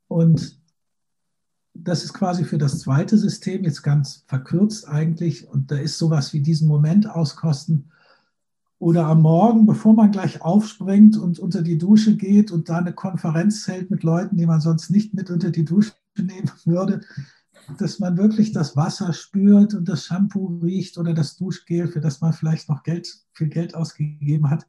[0.07, 0.59] und
[1.73, 5.47] das ist quasi für das zweite System jetzt ganz verkürzt eigentlich.
[5.47, 7.91] Und da ist sowas wie diesen Moment auskosten.
[8.79, 12.93] Oder am Morgen, bevor man gleich aufspringt und unter die Dusche geht und da eine
[12.93, 15.91] Konferenz hält mit Leuten, die man sonst nicht mit unter die Dusche
[16.23, 17.01] nehmen würde,
[17.77, 22.21] dass man wirklich das Wasser spürt und das Shampoo riecht oder das Duschgel, für das
[22.21, 24.65] man vielleicht noch Geld, viel Geld ausgegeben hat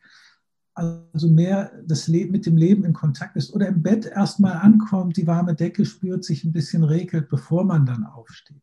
[1.13, 5.17] also mehr das Leben mit dem Leben in Kontakt ist oder im Bett erstmal ankommt,
[5.17, 8.63] die warme Decke spürt, sich ein bisschen regelt, bevor man dann aufsteht.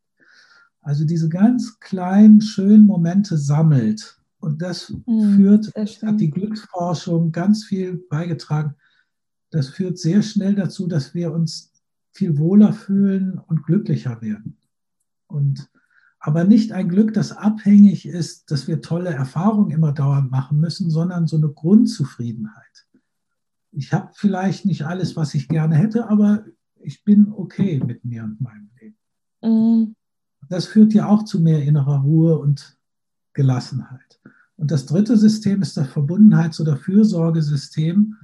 [0.81, 4.19] Also diese ganz kleinen, schönen Momente sammelt.
[4.39, 8.75] Und das mhm, führt, hat die Glücksforschung ganz viel beigetragen.
[9.49, 11.71] Das führt sehr schnell dazu, dass wir uns
[12.17, 14.57] viel wohler fühlen und glücklicher werden.
[15.27, 15.69] Und
[16.19, 20.89] aber nicht ein Glück, das abhängig ist, dass wir tolle Erfahrungen immer dauernd machen müssen,
[20.89, 22.87] sondern so eine Grundzufriedenheit.
[23.71, 26.43] Ich habe vielleicht nicht alles, was ich gerne hätte, aber
[26.79, 28.97] ich bin okay mit mir und meinem Leben.
[29.43, 29.95] Mhm.
[30.49, 32.77] Das führt ja auch zu mehr innerer Ruhe und
[33.33, 34.19] Gelassenheit.
[34.55, 38.15] Und das dritte System ist das Verbundenheits- oder Fürsorgesystem.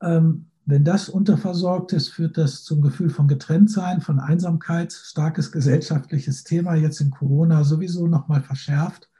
[0.00, 6.44] Ähm, wenn das unterversorgt ist, führt das zum Gefühl von Getrenntsein, von Einsamkeit, starkes gesellschaftliches
[6.44, 9.10] Thema, jetzt in Corona sowieso nochmal verschärft.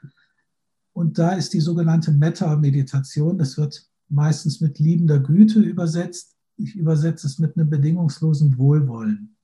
[0.93, 6.35] Und da ist die sogenannte Metta-Meditation, das wird meistens mit liebender Güte übersetzt.
[6.57, 9.37] Ich übersetze es mit einem bedingungslosen Wohlwollen.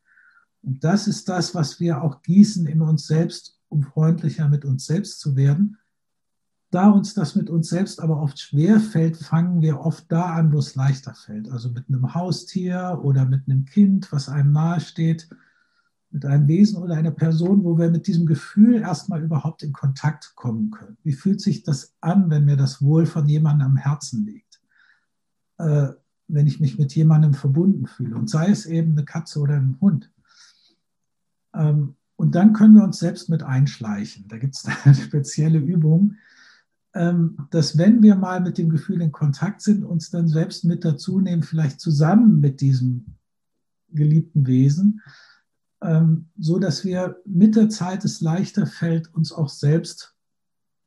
[0.62, 4.86] Und das ist das, was wir auch gießen in uns selbst, um freundlicher mit uns
[4.86, 5.78] selbst zu werden
[6.70, 10.52] da uns das mit uns selbst aber oft schwer fällt, fangen wir oft da an,
[10.52, 11.50] wo es leichter fällt.
[11.50, 15.30] Also mit einem Haustier oder mit einem Kind, was einem nahesteht,
[16.12, 20.34] mit einem Wesen oder einer Person, wo wir mit diesem Gefühl erstmal überhaupt in Kontakt
[20.36, 20.98] kommen können.
[21.04, 24.62] Wie fühlt sich das an, wenn mir das Wohl von jemandem am Herzen liegt?
[25.58, 25.90] Äh,
[26.28, 29.78] wenn ich mich mit jemandem verbunden fühle und sei es eben eine Katze oder ein
[29.80, 30.12] Hund.
[31.54, 34.28] Ähm, und dann können wir uns selbst mit einschleichen.
[34.28, 36.18] Da gibt es eine spezielle Übung, ähm,
[36.94, 41.20] dass wenn wir mal mit dem Gefühl in Kontakt sind, uns dann selbst mit dazu
[41.20, 43.18] nehmen, vielleicht zusammen mit diesem
[43.90, 45.02] geliebten Wesen,
[45.82, 50.16] ähm, so dass wir mit der Zeit es leichter fällt, uns auch selbst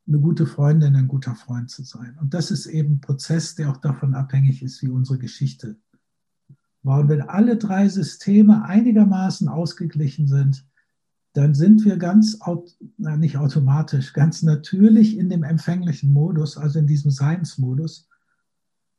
[0.07, 2.17] eine gute Freundin, ein guter Freund zu sein.
[2.19, 5.77] Und das ist eben ein Prozess, der auch davon abhängig ist, wie unsere Geschichte
[6.83, 6.99] war.
[6.99, 10.65] Und wenn alle drei Systeme einigermaßen ausgeglichen sind,
[11.33, 12.39] dann sind wir ganz,
[12.97, 18.09] na, nicht automatisch, ganz natürlich in dem empfänglichen Modus, also in diesem Seinsmodus.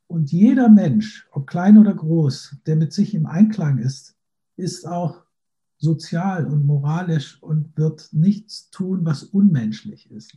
[0.07, 4.16] Und jeder Mensch, ob klein oder groß, der mit sich im Einklang ist,
[4.57, 5.22] ist auch
[5.78, 10.37] sozial und moralisch und wird nichts tun, was unmenschlich ist.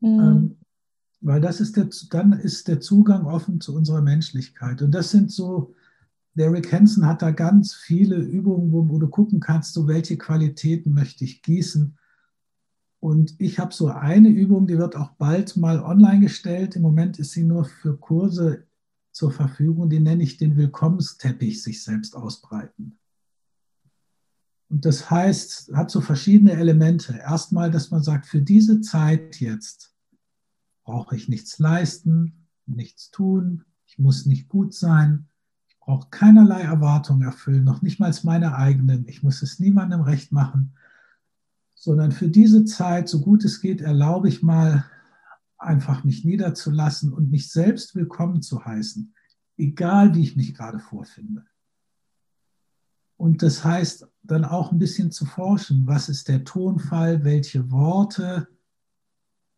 [0.00, 0.20] Mhm.
[0.20, 0.56] Ähm,
[1.20, 4.80] weil das ist der, dann ist der Zugang offen zu unserer Menschlichkeit.
[4.80, 5.74] Und das sind so
[6.34, 10.92] der Rick Hansen hat da ganz viele Übungen, wo, du gucken kannst, so welche Qualitäten
[10.92, 11.98] möchte ich gießen.
[13.00, 16.76] Und ich habe so eine Übung, die wird auch bald mal online gestellt.
[16.76, 18.66] Im Moment ist sie nur für Kurse
[19.10, 19.90] zur Verfügung.
[19.90, 22.98] Die nenne ich den Willkommensteppich sich selbst ausbreiten.
[24.68, 27.14] Und das heißt, hat so verschiedene Elemente.
[27.14, 29.96] Erstmal, dass man sagt, für diese Zeit jetzt
[30.84, 35.29] brauche ich nichts leisten, nichts tun, ich muss nicht gut sein,
[35.80, 40.76] brauche keinerlei Erwartungen erfüllen, noch nicht mal meine eigenen, ich muss es niemandem recht machen,
[41.74, 44.84] sondern für diese Zeit, so gut es geht, erlaube ich mal
[45.56, 49.14] einfach mich niederzulassen und mich selbst willkommen zu heißen,
[49.56, 51.44] egal wie ich mich gerade vorfinde.
[53.16, 58.48] Und das heißt dann auch ein bisschen zu forschen, was ist der Tonfall, welche Worte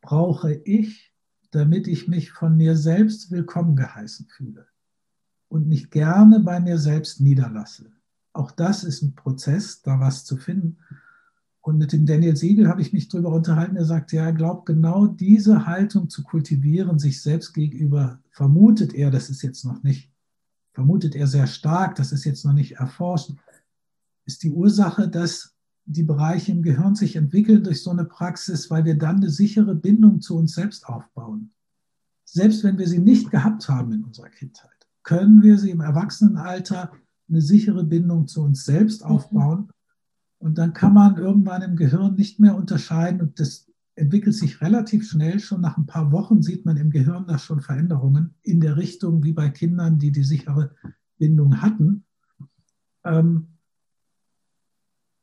[0.00, 1.12] brauche ich,
[1.50, 4.71] damit ich mich von mir selbst willkommen geheißen fühle
[5.52, 7.92] und mich gerne bei mir selbst niederlasse.
[8.32, 10.78] Auch das ist ein Prozess, da was zu finden.
[11.60, 13.76] Und mit dem Daniel Siegel habe ich mich darüber unterhalten.
[13.76, 19.10] Er sagt, ja, er glaubt, genau diese Haltung zu kultivieren, sich selbst gegenüber, vermutet er,
[19.10, 20.10] das ist jetzt noch nicht,
[20.72, 23.32] vermutet er sehr stark, das ist jetzt noch nicht erforscht,
[24.24, 28.86] ist die Ursache, dass die Bereiche im Gehirn sich entwickeln durch so eine Praxis, weil
[28.86, 31.52] wir dann eine sichere Bindung zu uns selbst aufbauen.
[32.24, 34.71] Selbst wenn wir sie nicht gehabt haben in unserer Kindheit,
[35.02, 36.92] können wir sie im Erwachsenenalter
[37.28, 39.10] eine sichere Bindung zu uns selbst mhm.
[39.10, 39.70] aufbauen.
[40.38, 45.08] Und dann kann man irgendwann im Gehirn nicht mehr unterscheiden und das entwickelt sich relativ
[45.08, 45.38] schnell.
[45.38, 49.22] Schon nach ein paar Wochen sieht man im Gehirn da schon Veränderungen in der Richtung
[49.22, 50.74] wie bei Kindern, die die sichere
[51.18, 52.04] Bindung hatten.
[53.04, 53.48] Ähm,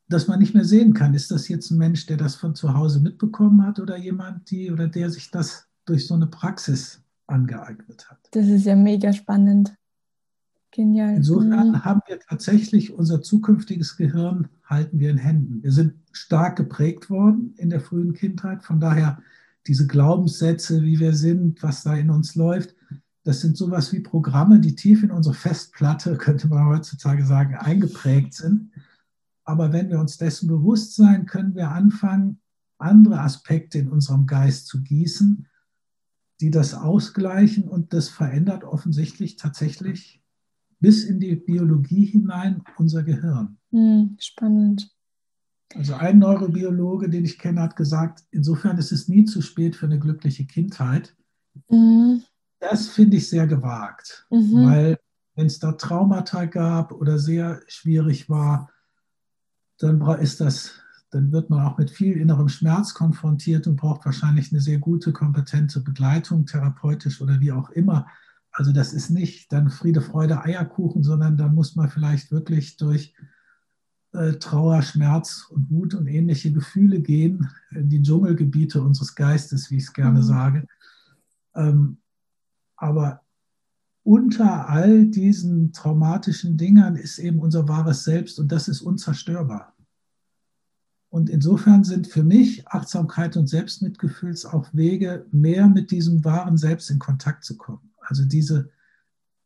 [0.07, 2.73] dass man nicht mehr sehen kann, ist das jetzt ein Mensch, der das von zu
[2.73, 8.09] Hause mitbekommen hat oder jemand, die oder der sich das durch so eine Praxis angeeignet
[8.09, 8.19] hat.
[8.31, 9.75] Das ist ja mega spannend.
[10.71, 11.15] Genial.
[11.15, 11.85] Insofern mhm.
[11.85, 15.63] haben wir tatsächlich unser zukünftiges Gehirn halten wir in Händen.
[15.63, 18.63] Wir sind stark geprägt worden in der frühen Kindheit.
[18.63, 19.21] Von daher
[19.65, 22.75] diese Glaubenssätze, wie wir sind, was da in uns läuft,
[23.23, 28.33] das sind sowas wie Programme, die tief in unsere Festplatte, könnte man heutzutage sagen, eingeprägt
[28.33, 28.71] sind.
[29.43, 32.39] Aber wenn wir uns dessen bewusst sein, können wir anfangen,
[32.77, 35.47] andere Aspekte in unserem Geist zu gießen,
[36.41, 40.21] die das ausgleichen und das verändert offensichtlich tatsächlich
[40.79, 43.57] bis in die Biologie hinein unser Gehirn.
[43.71, 44.95] Hm, spannend.
[45.75, 49.85] Also ein Neurobiologe, den ich kenne, hat gesagt, insofern ist es nie zu spät für
[49.85, 51.15] eine glückliche Kindheit.
[51.69, 52.23] Mhm.
[52.59, 54.65] Das finde ich sehr gewagt, mhm.
[54.65, 54.99] weil
[55.35, 58.71] wenn es da Traumata gab oder sehr schwierig war,
[59.77, 60.73] dann ist das,
[61.11, 65.11] dann wird man auch mit viel innerem Schmerz konfrontiert und braucht wahrscheinlich eine sehr gute,
[65.11, 68.07] kompetente Begleitung, therapeutisch oder wie auch immer.
[68.51, 73.13] Also das ist nicht dann Friede, Freude, Eierkuchen, sondern da muss man vielleicht wirklich durch
[74.13, 79.77] äh, Trauer, Schmerz und Wut und ähnliche Gefühle gehen, in die Dschungelgebiete unseres Geistes, wie
[79.77, 80.23] ich es gerne mhm.
[80.23, 80.67] sage.
[81.55, 81.97] Ähm,
[82.75, 83.21] aber
[84.03, 89.75] unter all diesen traumatischen Dingern ist eben unser wahres Selbst und das ist unzerstörbar.
[91.09, 96.91] Und insofern sind für mich Achtsamkeit und Selbstmitgefühls auch Wege, mehr mit diesem wahren Selbst
[96.91, 97.91] in Kontakt zu kommen.
[97.99, 98.69] Also diese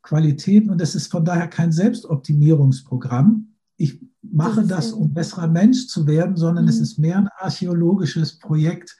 [0.01, 3.53] Qualitäten, und das ist von daher kein Selbstoptimierungsprogramm.
[3.77, 6.69] Ich mache das, um besserer Mensch zu werden, sondern mhm.
[6.69, 8.97] es ist mehr ein archäologisches Projekt.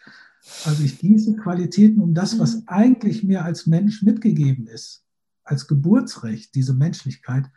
[0.66, 2.64] Also ich gieße Qualitäten um das, was mhm.
[2.68, 5.04] eigentlich mir als Mensch mitgegeben ist,
[5.44, 7.50] als Geburtsrecht, diese Menschlichkeit,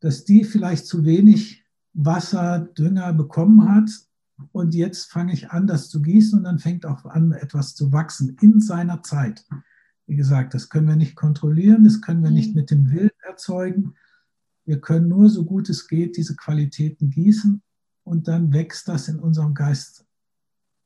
[0.00, 3.90] dass die vielleicht zu wenig Wasser, Dünger bekommen hat.
[4.52, 7.92] Und jetzt fange ich an, das zu gießen und dann fängt auch an, etwas zu
[7.92, 9.44] wachsen in seiner Zeit.
[10.06, 12.60] Wie gesagt, das können wir nicht kontrollieren, das können wir nicht mhm.
[12.60, 13.94] mit dem Willen erzeugen.
[14.64, 17.62] Wir können nur, so gut es geht, diese Qualitäten gießen
[18.04, 20.04] und dann wächst das in unserem Geist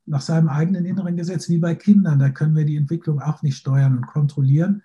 [0.05, 2.19] nach seinem eigenen inneren Gesetz, wie bei Kindern.
[2.19, 4.83] Da können wir die Entwicklung auch nicht steuern und kontrollieren.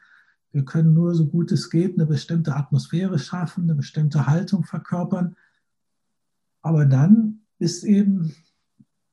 [0.51, 5.37] Wir können nur, so gut es geht, eine bestimmte Atmosphäre schaffen, eine bestimmte Haltung verkörpern.
[6.61, 8.35] Aber dann ist eben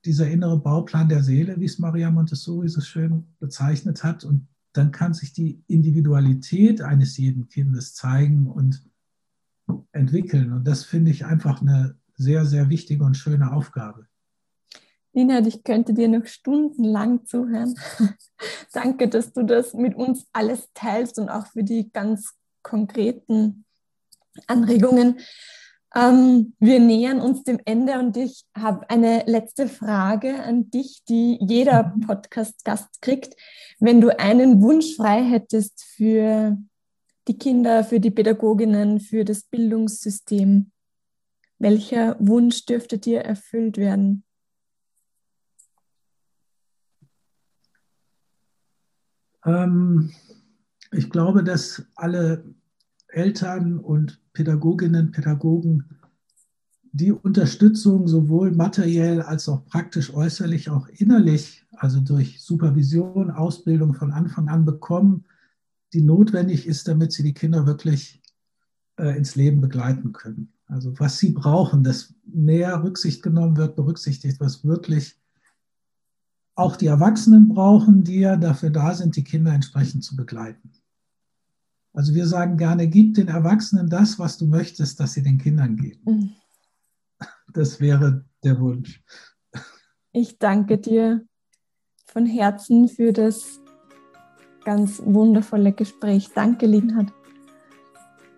[0.06, 4.24] dieser innere Bauplan der Seele, wie es Maria Montessori so schön bezeichnet hat.
[4.24, 8.84] Und dann kann sich die Individualität eines jeden Kindes zeigen und
[9.92, 10.54] entwickeln.
[10.54, 14.08] Und das finde ich einfach eine sehr, sehr wichtige und schöne Aufgabe.
[15.14, 17.76] Nina, ich könnte dir noch stundenlang zuhören.
[18.74, 23.66] Danke, dass du das mit uns alles teilst und auch für die ganz konkreten
[24.48, 25.20] Anregungen.
[25.96, 31.40] Ähm, wir nähern uns dem Ende und ich habe eine letzte Frage an dich, die
[31.42, 32.02] jeder mhm.
[32.02, 33.36] Podcast-Gast kriegt.
[33.80, 36.58] Wenn du einen Wunsch frei hättest für
[37.28, 40.72] die Kinder, für die Pädagoginnen, für das Bildungssystem,
[41.58, 44.24] welcher Wunsch dürfte dir erfüllt werden?
[49.44, 50.12] Ähm,
[50.92, 52.44] ich glaube, dass alle
[53.10, 55.86] Eltern und Pädagoginnen, Pädagogen
[56.92, 64.12] die Unterstützung sowohl materiell als auch praktisch äußerlich, auch innerlich, also durch Supervision, Ausbildung von
[64.12, 65.26] Anfang an bekommen,
[65.94, 68.22] die notwendig ist, damit sie die Kinder wirklich
[68.98, 70.52] äh, ins Leben begleiten können.
[70.66, 75.20] Also was sie brauchen, dass mehr Rücksicht genommen wird, berücksichtigt, was wirklich
[76.56, 80.72] auch die Erwachsenen brauchen, die ja dafür da sind, die Kinder entsprechend zu begleiten.
[81.94, 85.76] Also wir sagen gerne, gib den Erwachsenen das, was du möchtest, dass sie den Kindern
[85.76, 86.02] geben.
[86.06, 86.30] Mhm.
[87.54, 89.04] Das wäre der Wunsch.
[90.12, 91.26] Ich danke dir
[92.06, 93.60] von Herzen für das
[94.64, 96.30] ganz wundervolle Gespräch.
[96.34, 97.12] Danke, Linhard.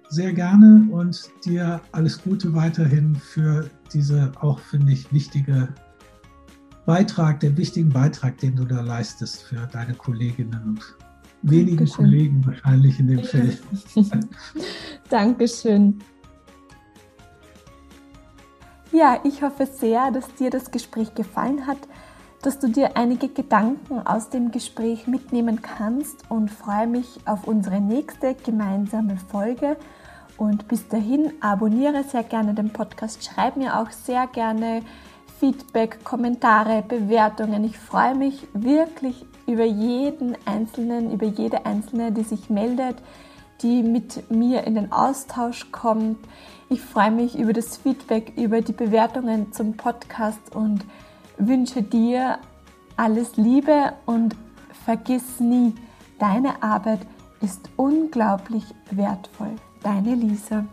[0.09, 5.73] Sehr gerne und dir alles Gute weiterhin für diese auch, finde ich, wichtige
[6.85, 10.95] Beitrag, den wichtigen Beitrag, den du da leistest für deine Kolleginnen und
[11.41, 12.05] wenigen Dankeschön.
[12.05, 13.61] Kollegen wahrscheinlich in dem Feld.
[15.09, 15.99] Dankeschön.
[18.91, 21.77] Ja, ich hoffe sehr, dass dir das Gespräch gefallen hat,
[22.41, 27.79] dass du dir einige Gedanken aus dem Gespräch mitnehmen kannst und freue mich auf unsere
[27.79, 29.77] nächste gemeinsame Folge.
[30.37, 34.81] Und bis dahin abonniere sehr gerne den Podcast, schreib mir auch sehr gerne
[35.39, 37.63] Feedback, Kommentare, Bewertungen.
[37.63, 42.95] Ich freue mich wirklich über jeden Einzelnen, über jede Einzelne, die sich meldet,
[43.61, 46.17] die mit mir in den Austausch kommt.
[46.69, 50.85] Ich freue mich über das Feedback, über die Bewertungen zum Podcast und
[51.37, 52.39] wünsche dir
[52.97, 54.35] alles Liebe und
[54.85, 55.73] vergiss nie,
[56.19, 57.01] deine Arbeit
[57.41, 59.55] ist unglaublich wertvoll.
[59.83, 60.65] Deine Lisa.